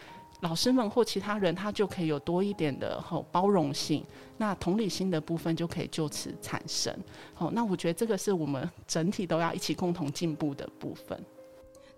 [0.42, 4.04] 老师们或其他人，他就可以有多一点的吼包容性，
[4.36, 6.96] 那同理心的部分就可以就此产生，
[7.34, 11.20] 好，那我觉得这个是我们整体都要一起共同进步的部分。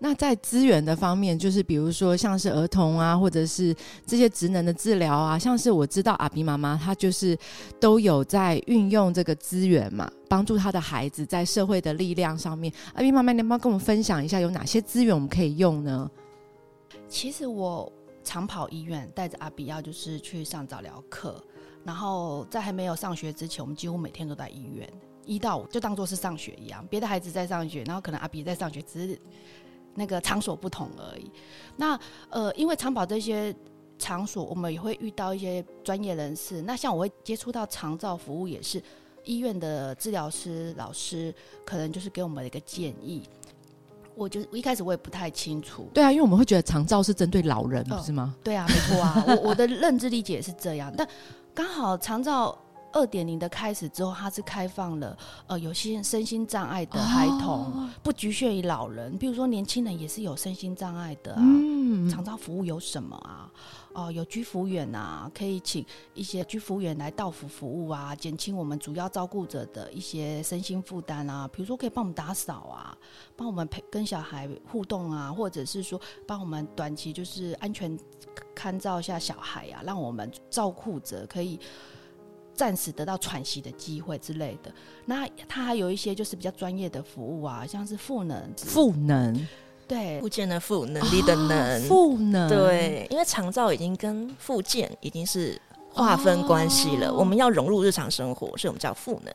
[0.05, 3.73] 那在资源的方面，就是比如说像是儿童啊，或者是
[4.05, 7.37] 这些职能的治疗啊，像是我知道阿比妈妈她就是
[7.79, 12.73] 都有在运用这个资源嘛，帮助她的孩子在社会的力量上面。
[12.95, 16.11] 阿比妈妈，能不能跟我们分享一下有哪些资源我们可以用呢？
[17.07, 17.89] 其实我
[18.25, 21.41] 常跑医院，带着阿比要就是去上早疗课，
[21.85, 24.85] 然后在还没有上学之前，我们几乎每天都在医院，
[25.25, 29.17] 一到五就当做是上学一样，别的孩子在上学，然后可能阿比在上学，只是。
[29.95, 31.31] 那个场所不同而已。
[31.75, 33.55] 那呃，因为长跑这些
[33.97, 36.61] 场所，我们也会遇到一些专业人士。
[36.61, 38.81] 那像我会接触到长照服务，也是
[39.23, 41.33] 医院的治疗师老师，
[41.65, 43.23] 可能就是给我们一个建议。
[44.15, 45.87] 我就一开始我也不太清楚。
[45.93, 48.35] 对啊，因为我们会觉得长照是针对老人，不是吗？
[48.43, 49.23] 对啊，没错啊。
[49.27, 51.07] 我我的认知理解是这样，但
[51.53, 52.57] 刚好长照。
[52.93, 61.43] 二点零的开始之后，它是开放了，呃，有些身心障碍的孩童，不局限于老人，比如说年轻人也是有身心障碍的啊。
[62.09, 63.51] 长照服务有什么啊？
[63.93, 71.47] 哦，有居服员啊，可以请一些居服员来到府服务啊，减轻我们主要照顾者的一些身心负担啊。
[71.47, 72.97] 比如说可以帮我们打扫啊，
[73.35, 77.97] 帮我们陪跟小孩互动啊，或者是说帮我们短期就是安全
[78.55, 81.59] 看照一下小孩啊，让我们照顾者可以。
[82.55, 84.71] 暂时得到喘息的机会之类的。
[85.05, 89.47] 那他还有一些就是比较专业的服务啊，像是赋能，赋能，
[89.87, 90.19] 对。
[90.21, 97.15] 附件的附，能力的能，赋能，对，因为长照已经跟附件已经是划分关系了，哦。
[97.19, 99.33] 我们要融入日常生活，所以我们叫赋能，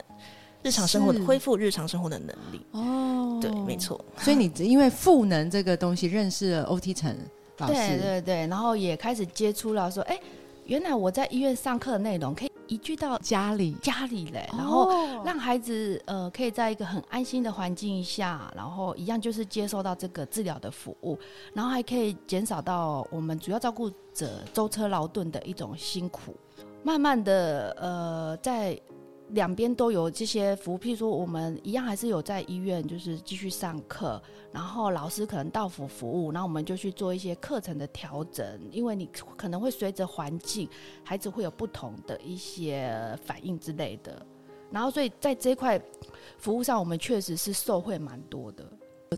[0.63, 2.61] 日常生活的恢复日常生活的能力。
[2.73, 3.77] 哦，对，没。
[3.77, 4.03] 错。
[4.19, 7.17] 所以你因为赋能这个东西认识了欧 T 陈
[7.59, 10.19] 老师，对对对，然后也开始接触了说，哎，
[10.65, 21.19] 原来我在医院上课的内容可以移居到家里，家里嘞，然后哦让孩子呃可以在一个很安心的环境下，然后一样就是接受到这个治疗的服务，
[21.53, 26.37] 然后还可以减少到我们主要照顾者舟车劳顿的一种辛苦。
[26.85, 28.81] 慢慢的呃在。
[29.31, 34.21] 两边都有这些服务，譬如说我们一样还是有在医院，就是继续上课，
[34.53, 40.69] 然后老师可能到府服务，那我们就去做一些课程的调整，因为你可能会随着环境，
[41.05, 44.25] 孩子会有不同的一些反应之类的。
[44.71, 45.81] 然后，所以在这一块
[46.37, 48.71] 服务上，我们确实是受惠蛮多的。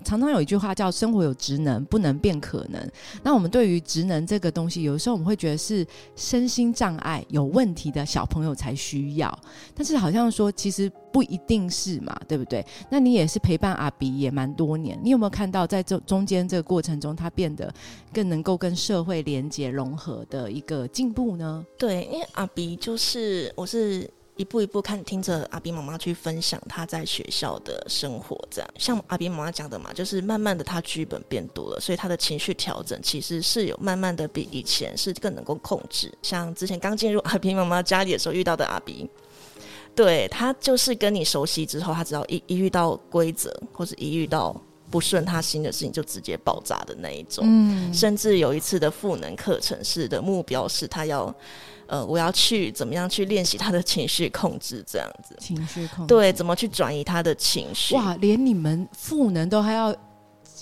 [0.05, 2.81] 常常有一句话叫“生活有职能，不能变可能”。
[3.22, 9.37] 那我们对于职能这个东西，有时候我们会觉得是身心障碍有问题的小朋友才需要，
[9.74, 12.64] 但是好像说其实不一定是嘛，对不对？
[12.88, 17.72] 那你也是陪伴阿比也蛮多年，你有没有看到在这中间这个过程中，他变得
[18.12, 21.64] 更能够跟社会连接融合的一个进步呢？
[21.76, 36.12] 对，因为阿比就是我是一步一步看听着阿斌妈妈去分享他在学校的生活，这样像阿斌妈妈讲的嘛，就是慢慢的她剧本变多了，所以她的情绪调整其实是有慢慢的比以前是更能够控制。
[36.23, 39.09] 像之前刚进入阿斌妈妈家里的时候遇到的阿斌。
[39.93, 47.45] 对他就是跟你熟悉之后，他只要一一遇到规则，或者一遇到不顺他心的事情，就直接爆炸的那一种。
[47.45, 51.35] 嗯，甚至有一次的赋能课程是的目标是他要，
[51.90, 55.37] 呃，我要去怎么样去练习他的情绪控制，这样子。
[55.40, 57.96] 情绪控制对，怎么去转移他的情绪？
[57.96, 59.92] 哇，连你们赋能都还要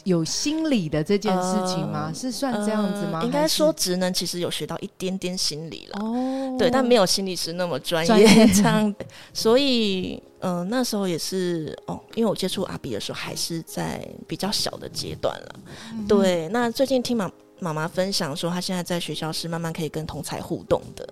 [0.04, 2.06] 有心理的这件事情吗？
[2.06, 3.18] 呃是算这样子吗？
[3.18, 6.00] 呃应该说职能其实有学到一点点心理了。
[6.00, 8.94] 哦，对，但没有心理师那么专专业业 这样，
[9.34, 15.60] 所以嗯、呃那时候也是哦，因为我接触阿比的时候还是在比较小的阶段了。
[15.92, 21.08] 嗯对，那最近听妈妈妈分享说，她现在在学校是慢慢可以跟同才互动的。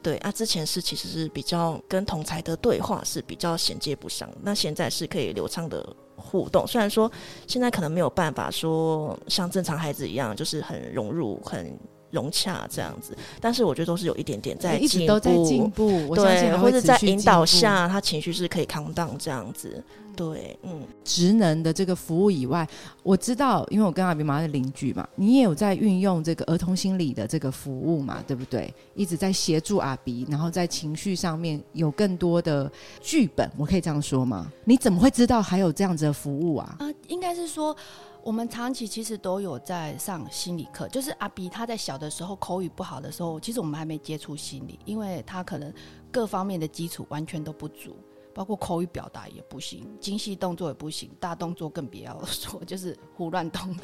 [0.00, 6.64] 对啊，之前是其实是比较跟同才的对话是比较衔接不上，那现在是可以流畅的互动。
[6.66, 7.10] 虽然说
[7.48, 11.76] 现在可能没有办法说像正常孩子一样，就是很融入、很
[12.10, 19.82] 融洽这样子，但是我觉得都是有一点点在一直都在进步，我相信对，或者在引导下，他情绪是可以 calm down 这样子。
[20.16, 22.66] 对，嗯，职能的这个服务以外，
[23.04, 28.74] 我知道，因为我跟阿比妈的邻居嘛，你也有在运用这个儿童心理的这个服务嘛，对不对？
[28.94, 32.68] 一直在协助阿比，然后在情绪上面有更多的
[33.00, 34.50] 剧本，我可以这样说吗？
[34.64, 36.76] 你怎么会知道还有这样子的服务啊？
[36.80, 37.76] 啊、应该是说，
[38.22, 40.88] 我们长期其实都有在上心理课。
[40.88, 45.72] 就是阿比他在小的时候口语不好的时候，其实我们还没接触心理，因为他可能
[46.10, 47.96] 各方面的基础完全都不足，
[48.34, 53.74] 包括口语表达也不行，精细动作也不行，大动作更别要说，就是胡乱动，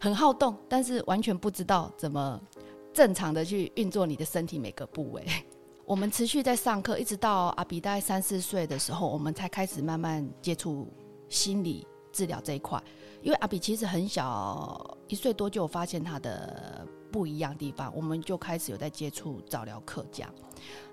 [0.00, 2.40] 很好动，但是完全不知道怎么
[2.92, 5.24] 正常的去运作你的身体每个部位。
[5.84, 10.88] 我们持续在上课，一直到阿比大概三四岁的时候，我们才开始慢慢接触
[11.28, 12.82] 心理治疗这一块。
[13.22, 20.34] 因为阿比其实很小，一岁多就有发现他的不一样地方，我们就开始有在接触早疗课这样。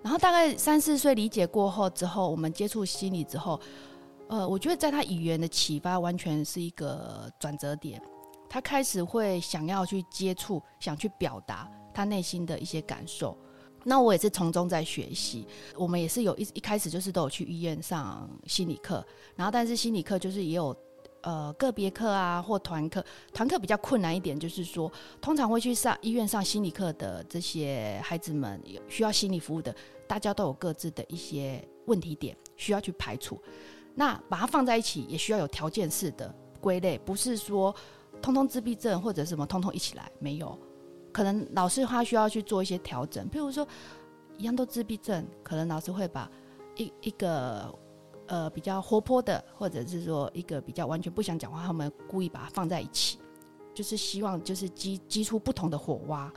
[0.04, 3.60] 然后大概三四岁理解过后之后，我们接触心理之后，
[4.28, 8.00] 呃，我觉得在他语言的启发完全是一个转折点。
[8.48, 13.36] 他开始会想要去接触，想去表达他内心的一些感受。
[13.84, 15.48] 那我也是从中在学习。
[15.76, 19.04] 我们也是有一一开始就是都有去医院上心理课，
[19.36, 20.76] 然后但是心理课就是也有
[21.22, 23.04] 呃个别课啊或团课，
[23.34, 29.76] 团课比较困难一点，就是说通常会去上医院上心理课的这些孩子们，有需要心理服务的，
[30.08, 33.40] 大家都有各自的一些问题点需要去排除。
[33.96, 37.76] 那把它放在一起，也需要有条件式的归类，不是说
[38.22, 40.58] 通通自闭症或者什么通通一起来，没有。
[41.12, 43.68] 可能老师他需要去做一些调整，譬如说
[44.38, 46.30] 一样都自闭症，可能老师会把
[46.78, 47.74] 一一个
[48.30, 53.18] 呃比较活泼的，或者是说一个比较完全不想讲话，他们故意把它放在一起，
[53.74, 56.32] 就是希望就是激激出不同的火花，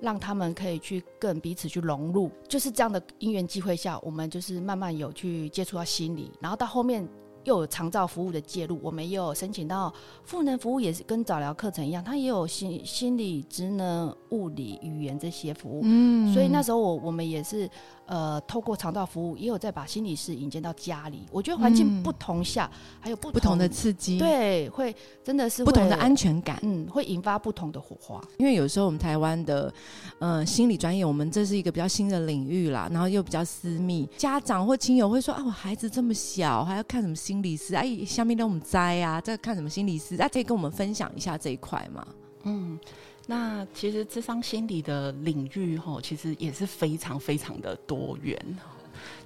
[0.00, 2.30] 让他们可以去更彼此去融入。
[2.46, 7.08] 就是这样的因缘际会下，我们就是慢慢有去接触到心理，然后到后面
[7.44, 9.92] 又有长照服务的介入，我们也有申请到
[10.24, 15.82] 赋能服务，也是跟早疗课程一样，它也有心心理、职能、物理、语言这些服务。
[15.84, 17.70] 嗯所以那时候我我们也是
[18.06, 21.24] 呃，透过肠道服务，也有在把心理师引荐到家里。
[21.30, 22.68] 我觉得环境嗯不同下，
[23.00, 26.58] 还有不不同的刺激，，对，会真的是不同的安全感。
[26.62, 28.20] 嗯，会引发不同的火花。
[28.38, 29.72] 因为有时候我们台湾的
[30.18, 37.74] 呃心理专业，我们这是一个比较新的领域啦，然后又比较私密，家长或亲友会说啊，我孩子这么小，还要看什么心理师？
[37.74, 40.16] 哎，下面让我们摘啊，这看什么心理师？
[40.16, 42.06] 啊，可以跟我们分享一下这一块吗？
[42.44, 42.78] 嗯，
[43.26, 48.36] 那其实智商心理的领域吼，其实也是非常非常的多元。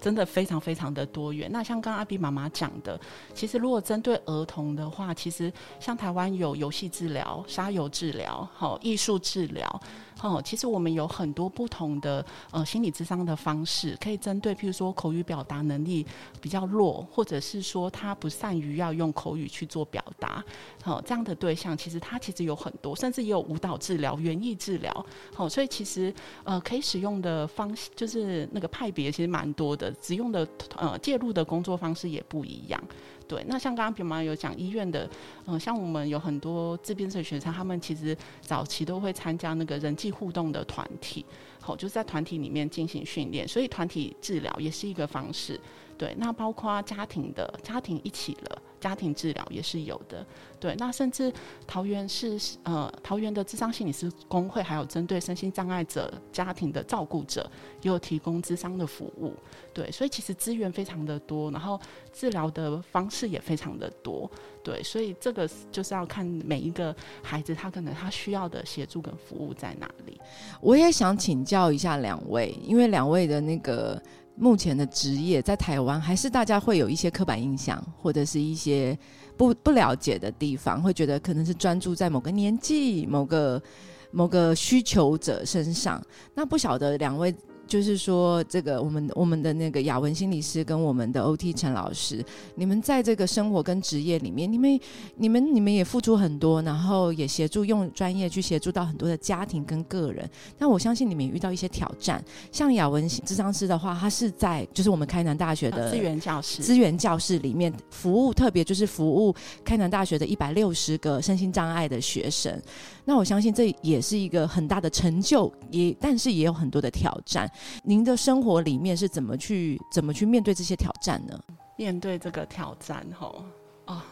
[0.01, 1.51] 真的非常非常的多元。
[1.53, 2.99] 那像刚刚阿比妈妈讲的，
[3.35, 9.83] 其实如果针对儿童的话，其实像台湾有游戏治疗、沙游治疗、好艺术治疗，
[10.23, 16.07] 哦，其实我们有很多不同的呃心理智商的方式，可以针对譬如说口语表达能力
[16.41, 20.43] 比较弱，或者是说他不善于要用口语去做表达，
[20.83, 26.13] 好、这样的对象，其实他其实有很多，甚至也有舞蹈治疗、园艺治疗，好、所以其实
[26.45, 32.83] 呃可以使用的方式就是那个派别其实蛮多的，使用的呃介入的工作方式也不一样。
[33.29, 35.09] 对，那像刚刚比妈有讲医院的，
[35.47, 41.25] 嗯、像我们有很多自闭症学生，他们其实早期都会参加那个人际互动的团体，
[41.61, 45.61] 好，就是在团体里面进行训练，所以团体治疗也是一个方式。
[45.99, 50.25] 对，那包括家庭的家庭一起了，家庭治疗也是有的。
[50.61, 51.33] 对，那甚至
[51.67, 57.51] 桃园是呃桃园的智商心理师工会，还有针对身心障碍者家庭的照顾者，
[57.83, 59.33] 也有提供智商的服务。
[59.73, 61.81] 对，所以其实资源非常的多，然后
[62.13, 64.31] 治疗的方式也非常的多。
[64.63, 70.21] 对，所以这个就是要看每一个孩子他可能他需要的协助跟服务在哪里。
[70.61, 74.03] 我也想请教一下两位，因为两位的那个
[74.37, 78.97] 目前的职业在台湾，还是大家会有一些刻板印象，或者是一些
[79.37, 83.63] 不不了解的地方，会觉得可能是专注在某个年纪、某个
[84.11, 86.03] 某个需求者身上。
[86.35, 87.35] 那不晓得两位。
[87.67, 94.81] 就是说，这个我们我们的那个雅文心理师跟我们的 OT 陈老师，你们在这个生活跟职业里面，你们
[95.17, 100.29] 你们你们也付出很多，然后也协助用专业去协助到很多的家庭跟个人。
[100.57, 112.61] 但我相信你们也遇到一些挑战，像雅文智商师的话，他是在就是我们开南大学的呃资源教室，资源教室里面服务，特别就是服务开南大学的一百六十个身心障碍的学生。
[113.09, 117.49] 那我相信这也是一个很大的成就，也但是也有很多的挑战。
[117.85, 121.39] 您的生活里面是怎么去怎么去面对这些挑战呢？
[121.77, 123.45] 面对这个挑战，吼，
[123.85, 124.03] 哦，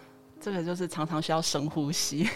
[0.40, 2.28] 这个就是常常需要深呼吸。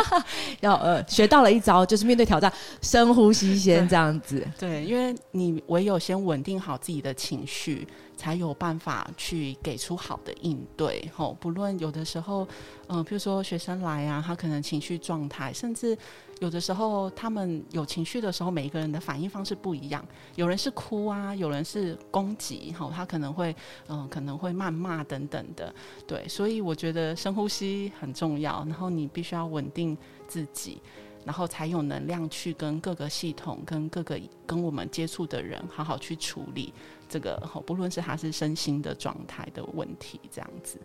[0.60, 2.50] 要呃学到了一招，就是面对挑战，
[2.80, 4.46] 深呼吸先这样子。
[4.58, 7.86] 对，因为你唯有先稳定好自己的情绪，
[8.18, 11.08] 才有办法去给出好的应对。
[11.14, 12.46] 吼，不论有的时候，
[12.88, 15.96] 嗯、比如说学生来啊，他可能情绪状态，甚至
[16.40, 20.04] 有的时候他们有情绪的时候，每一个人的反应方式不一样。
[20.34, 23.54] 有人是哭啊，有人是攻击，吼，他可能会
[23.86, 25.72] 嗯、可能会谩骂等等的。
[26.04, 29.96] 对，所以我觉得深呼吸很重要，然后你必须要稳定
[30.26, 30.82] 自己。
[31.24, 36.72] 然后才有能量去跟各个系统、跟各个跟我们接触的人好好去处理
[37.08, 40.78] 这个，不论是他是身心的状态的问题，这样子。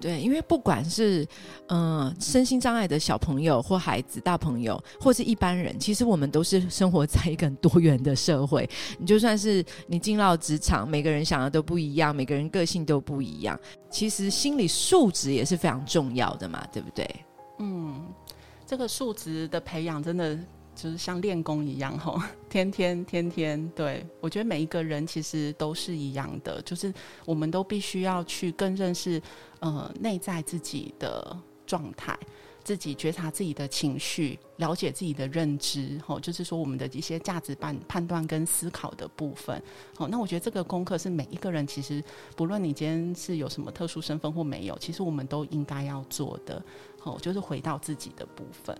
[0.00, 1.26] 对，因为不管是
[1.66, 8.70] 嗯、呃身心障碍的小朋友或孩子、大朋友，或是一般人，其实我们都是生活在一个很多元的社会。
[9.00, 13.58] 你就算是你进到职场，每个人想的都不一样，每个人个性都不一样。
[13.90, 17.04] 其实心理素质也是非常重要的嘛，对不对？
[17.58, 18.06] 嗯，
[18.70, 20.38] 这个数值的培养真的
[20.76, 23.68] 就是像练功一样吼， 天天天天。
[23.74, 26.94] 对我觉得每一个人其实都是一样的，就是
[27.24, 29.20] 我们都必须要去更认识
[29.58, 32.16] 呃内在自己的状态。
[32.62, 39.60] 自己觉察自己的情绪，了解自己的认知，吼，就是说我们的一些价值判判断跟思考的部分，
[39.96, 42.04] 好，那我觉得这个功课是每一个人其实
[42.36, 46.62] 不论你今天是有什么特殊身份或没有，其实我们都应该要做的，
[47.00, 48.78] 好，就是回到自己的部分。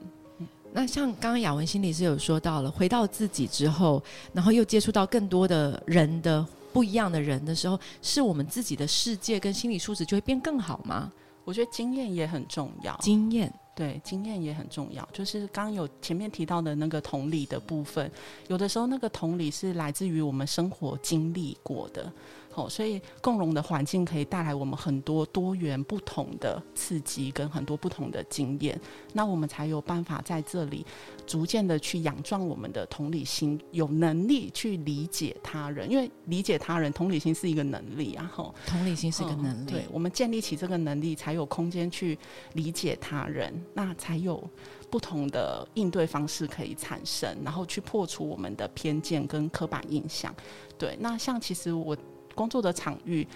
[0.73, 4.01] 那像刚刚雅文心理师有说到了，回到自己之后，
[4.33, 11.11] 然后又接触到更多的人的不一样的人的时候，是我们自己的世界跟心理素质就会变更好吗？
[11.45, 15.07] 我觉得经验也很重要，经验，对，经验也很重要。
[15.13, 18.09] 就是刚刚有前面提到的那个同理的部分，
[18.47, 22.13] 有的时候那个同理是来自于我们生活经历过的。
[22.53, 28.79] 好，所以共融的环境可以带来我们很多多元不同的刺激跟很多不同的经验，
[29.13, 30.85] 那我们才有办法在这里
[31.27, 42.19] 逐渐的去养壮我们的同理心，有能力去理解他人，因为理解他人，同理心是一个能力啊，吼，同理心是一个嗯能力，对，我们建立起这个能力，才有空间去
[42.55, 44.43] 理解他人，那才有
[44.91, 50.35] 不同的应对方式可以产生，然后去破除我们的偏见跟刻板印象。
[50.77, 51.97] 对，那像其实我
[52.35, 53.27] 工作的场域。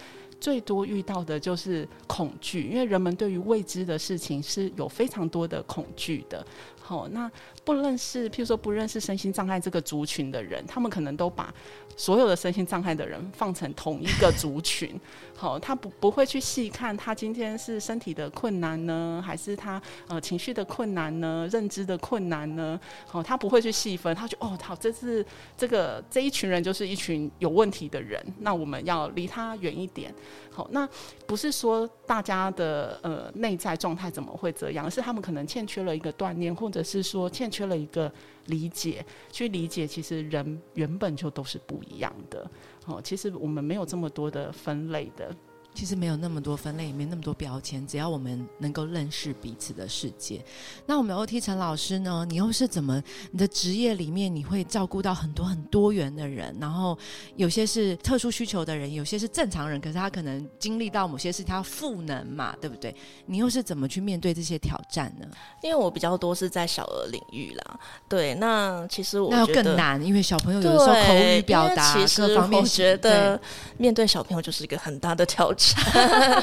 [0.40, 6.46] 最多遇到的就是恐惧，因为人们对于未知的事情是有非常多的恐惧的。
[6.86, 7.30] 好，那
[7.64, 11.52] 不认识，譬如说不认识身心障碍这个族群的人，他们可能都把
[11.96, 15.00] 所有的身心障碍的人放成同一个族群。
[15.34, 22.78] 好，他不不会去细看他今天是身体的困难呢，还是他呃情绪的困难呢，认知的困难呢？
[23.06, 25.24] 好，他不会去细分，他就哦，好，这是
[25.56, 30.14] 这个这一群人就是一群有问题的人，那我们要离他远一点。
[30.50, 30.86] 好，那
[31.26, 38.12] 不是说大家的呃内在状态怎么会这样，而是他们可能欠缺了一个锻炼，或者是说欠缺了一个
[38.46, 42.50] 理解，去理解其实人原本就都是不一样的。
[42.86, 45.34] 哦，其实我们没有这么多的分类的。
[45.74, 50.40] 其实没有那么多分类，也没那么多标签，只要我们能够认识彼此的世界。
[50.86, 52.24] 那我们 OT 陈老师呢？
[52.28, 53.02] 你又是怎么？
[53.32, 56.96] 你的职业里面你会照顾到很多很多元的人，然后
[57.36, 62.94] 有些是特殊需求的人，有些是正常人，可是他可能经历到某些事，他要赋能嘛，对不对？
[63.26, 65.26] 你又是怎么去面对这些挑战呢？
[65.60, 73.40] 因为我比较多是在小儿领域啦，对，那其实我那要更难，因为小朋友有的时候口语表达各方面，我觉得
[73.76, 75.63] 面对小朋友就是一个很大的挑战，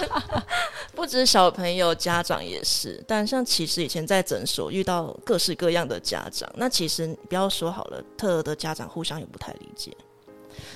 [0.96, 3.04] 不止小朋友，家长也是。
[3.08, 9.96] 但像其实以前在诊所遇到各式各样的家长，那其实不要说好了，特儿的家长互相也不太理解。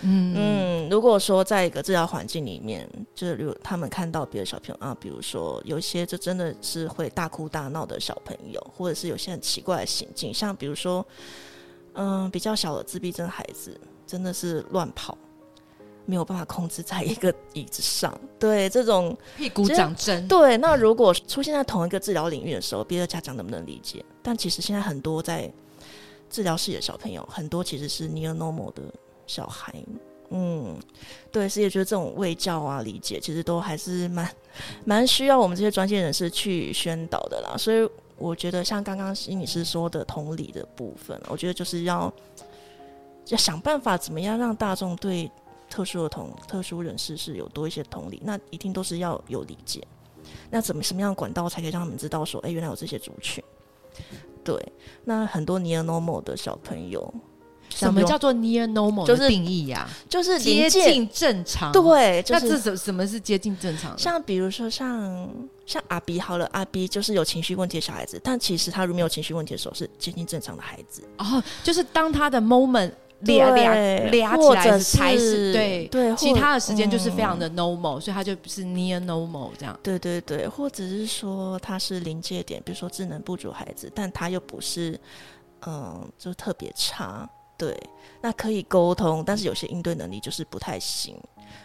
[0.01, 11.05] 嗯嗯，如果说在一个治疗环境里面，就是如果他们看到别的小朋友啊，比如说有一些就真的是会大哭大闹的小朋友，或者是有些很奇怪的行径，像比如说，
[11.93, 15.17] 嗯、比较小的自闭症孩子，真的是乱跑，
[16.05, 24.03] 没有办法控制在一个椅子上， 对这种屁股长针，对，那如果出现在同一个治疗领域的时候，别的家长能不能理解？
[24.21, 25.51] 但其实现在很多在
[26.29, 28.81] 治疗室的小朋友，很多其实是 near normal 的
[29.27, 29.73] 小孩，
[30.29, 30.77] 嗯，
[31.31, 34.29] 对，所以觉得这种卫教啊、理解，其实都还是蛮
[34.83, 37.55] 蛮需要我们这些专业人士去宣导的啦。
[37.57, 37.87] 所以
[38.17, 42.11] 我觉得，像刚刚心理师说的同理的部分，我觉得就是要
[43.27, 45.29] 要想办法怎么样让大众对
[45.75, 49.85] 特殊的同特殊人士是有多一些同理，那一定都是要有理解。
[50.49, 53.43] 那怎么什么样的管道才可以让他们知道说，哎、原来有这些族群？
[54.41, 54.57] 对，
[55.03, 57.13] 那很多 near normal 的小朋友，
[57.69, 60.69] 什么叫做 near normal 就是定义呀、就是接？
[60.69, 63.97] 近正常。，对，就那这什什么是接近正常？
[63.97, 65.29] 像比如说像
[65.65, 72.91] 像阿 B 好了，阿 B 就是有情绪问题的小孩子，但其实他如果没有情绪问题的时候是接近正常的孩子，哦，就是当他的 moment
[73.25, 73.73] 俩俩
[74.11, 79.77] 俩起来才是是对对其他的时间就是非常嗯的 normal，、所以他就不是 near normal 这样。
[79.83, 84.99] 对对对，或者是说他是临界点，比如说智能不足孩子，但他又不是
[85.65, 87.29] 嗯，就特别差。
[87.57, 87.73] 对，
[88.21, 91.15] 那可以沟通，但是有些应对能力就是不太行，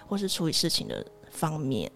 [0.06, 1.90] 或是处理事情的方面。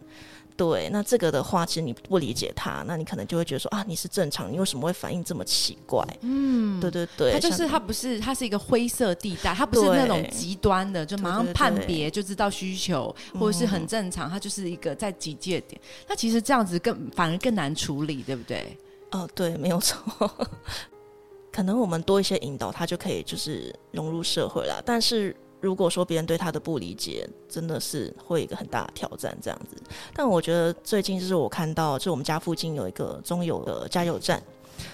[0.56, 6.06] 对，那这个的话，其实你不理解他，那你可能就会觉得说啊，你是正常，你为什么会反应这么奇怪？
[6.20, 15.80] 嗯，对对对，他就是像他不是，他是一个灰色地带，他不是那种极端的，就马上判别就知道需求，或者是很正常，他就是一个在警戒点。
[16.06, 18.78] 那其实这样子更反而更难处理，对不对？
[19.10, 20.30] 哦，对，没有错。
[21.50, 24.82] 可能我们多一些引导，他就可以就是融入社会了。
[24.84, 25.34] 但是
[25.64, 29.82] 如果说别人对他的不理解，真的是会一个很大的挑战这样子。
[30.12, 34.42] 但我觉得最近就是我看到，就我们家附近有一个中油的加油站，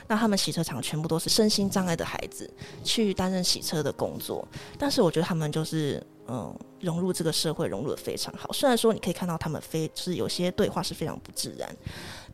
[0.06, 2.48] 那他们洗车场全部都是身心障碍的孩子
[2.84, 4.46] 去担任洗车的工作，
[4.78, 8.52] 但是我觉得他们就是嗯融入这个社会融入的非常好。
[8.52, 11.68] 虽然说你可以看到他们非就是有些对话是非常不自然，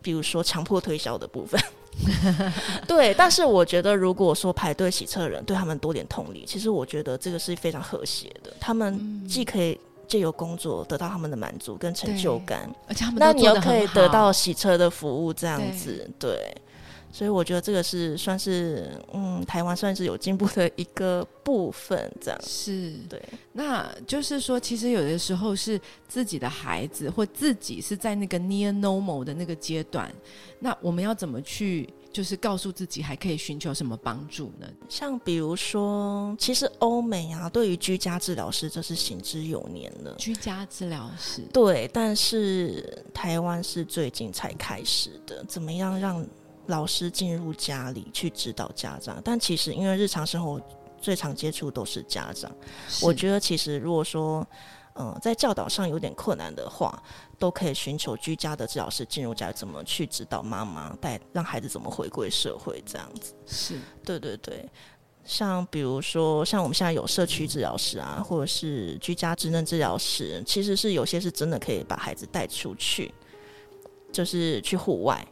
[0.02, 1.58] 比如说强迫推销的部分。
[2.86, 8.52] 对，但是我觉得，如果说排队洗车的人对他们多点同理，其实我觉得这个是非常和谐的。
[8.60, 16.54] 他们既可以借由工作得到他们的满足跟成就感，而且他们那你又可以得到洗车的服务，这样子，对。
[17.12, 23.22] 所以我觉得这个是算是，嗯，台湾算是有进步的一个部分，这样是对。
[23.52, 30.12] 那就是说，其实有的时候是自己的孩子或自己是在那个 near normal 的那个阶段，
[30.58, 31.88] 那我们要怎么去？
[32.12, 34.66] 就是告诉自己还可以寻求什么帮助呢？
[34.88, 40.14] 像比如说，其实欧美啊，对于居家治疗师这是行之有年了。
[40.14, 45.44] 居家治疗师，对，但是台湾是最近才开始的。
[45.44, 46.26] 怎么样让
[46.66, 49.20] 老师进入家里去指导家长？
[49.24, 50.60] 但其实因为日常生活
[51.00, 52.50] 最常接触都是家长，
[53.02, 54.46] 我觉得其实如果说，
[54.94, 57.02] 嗯，在教导上有点困难的话，
[57.38, 63.34] 都可以寻求居家的治疗师进入家，怎么去指导妈妈带让孩子怎么回归社会这样子。
[63.46, 64.66] 是对对对，
[65.22, 73.14] 像比如说，像我们现在有社区治疗师啊，或者是居家职能治疗师，其实是有些是真的可以把孩子带出去，
[74.10, 75.24] 就是去户外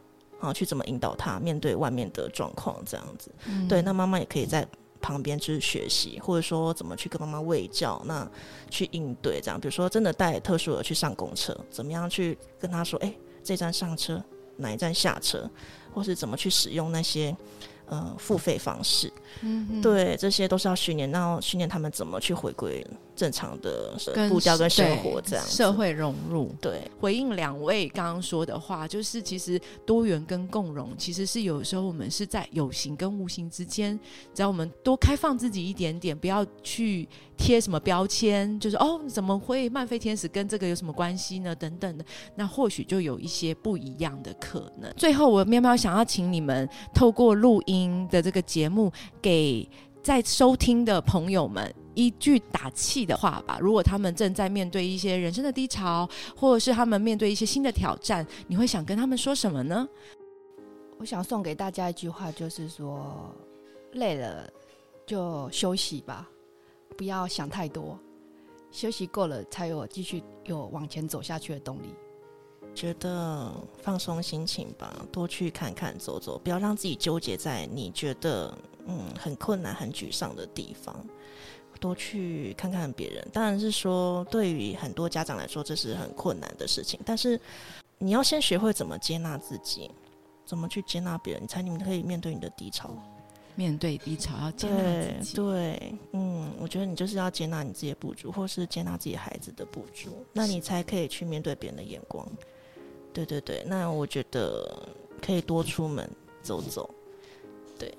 [0.44, 3.30] 啊，去怎么引导他面对外面的状况这样子。
[3.68, 4.66] 对，那妈妈也可以在
[5.00, 8.26] 旁边就是学习，或者说怎么去跟妈妈喂教，那
[8.70, 9.60] 去应对这样。
[9.60, 14.22] 比如说，真的带特殊的去上公车，怎么样去跟他说，哎、这站上车，
[14.56, 15.48] 哪一站下车，
[15.92, 17.36] 或是怎么去使用那些
[17.86, 19.12] 呃付费方式。
[19.42, 25.74] 嗯对，这些都是要训练，然后训练他们怎么去回归正常的跟步调跟生活这样社。
[25.74, 26.54] 会融入。
[26.60, 33.98] 对，回应两位刚刚说的话，就是其实多元跟共融，其实是有时候我们是在有形跟无形之间，
[34.32, 41.52] 只要我们多开放自己一点点，不要去贴什么标签，就是哦怎么会漫飞天使跟这个有什么关系呢？
[41.56, 42.04] 等等的，
[42.36, 44.92] 那或许就有一些不一样的可能。
[44.96, 49.68] 最后，我喵喵想要请你们透过录音的这个节目，给
[50.04, 51.74] 在收听的朋友们。
[51.94, 53.58] 一句打气的话吧。
[53.60, 59.88] 如果他们正在面对一些人生的低潮，或者是他们面对一些新的挑战，你会想跟他们说什么呢？
[60.98, 63.34] 我想送给大家一句话，就是说，
[63.92, 64.48] 累了
[65.06, 66.28] 就休息吧，
[66.96, 67.98] 不要想太多，
[68.70, 71.94] 休息够了才有继续有往前走下去的动力。
[72.74, 80.94] 觉得放松心情吧，多去看看走走，不要让自己纠结在你觉得嗯很困难、很沮丧的地方。
[81.78, 87.40] 多去看看别人，当然是说对于很多家长来说这是很困难的事情，但是
[87.98, 89.90] 你要先学会怎么接纳自己，
[90.44, 92.90] 怎么去接纳别人，你才你们可以面对你的低潮。
[93.56, 102.26] 面对低潮要接纳对自己，对，嗯，我觉得你就是要接纳你自己的不足，或是接纳自己孩子的不足，那你才可以去面对别人的眼光。
[103.12, 104.88] 对对对，那我觉得
[105.22, 106.10] 可以多出门
[106.42, 106.90] 走走。
[107.78, 107.96] 对，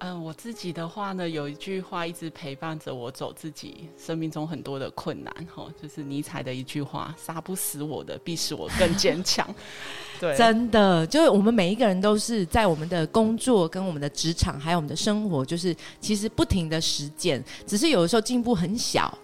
[0.00, 9.44] 嗯，我自己的话呢，有一句话一直陪伴着我走自己生命中很多的困难，哈，就是尼采的一句话：“杀不死我的，必使我更坚强。”
[10.20, 19.16] 对，真的，就是我们每一个人都是在我们的工作、跟我们的职场，还有我们的生活，就是其实不停的实践，只是有的时候进步很小。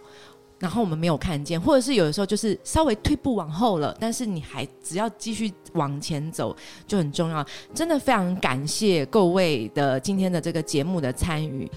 [0.59, 7.45] 然后我们没有看见，或者是有的时候就是稍微退步往后了，但是你还只要继续往前走就很重要。
[7.75, 11.71] 真的非常感谢各位的今天的这个节目的参与，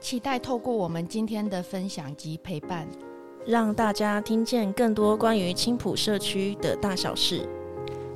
[0.00, 2.86] 期待透过我们今天的分享及陪伴，
[3.46, 7.48] 让大家听见更多关于青浦社区的大小事。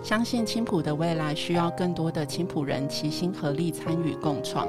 [0.03, 4.69] 相信青浦的未来需要更多的青浦人齐心合力参与共创。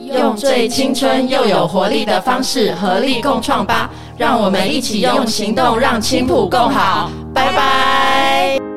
[0.00, 3.90] 用最青春又有活力的方式合力共创吧！
[4.16, 7.10] 让我们一起用行动让青浦更好。
[7.34, 8.75] 拜拜。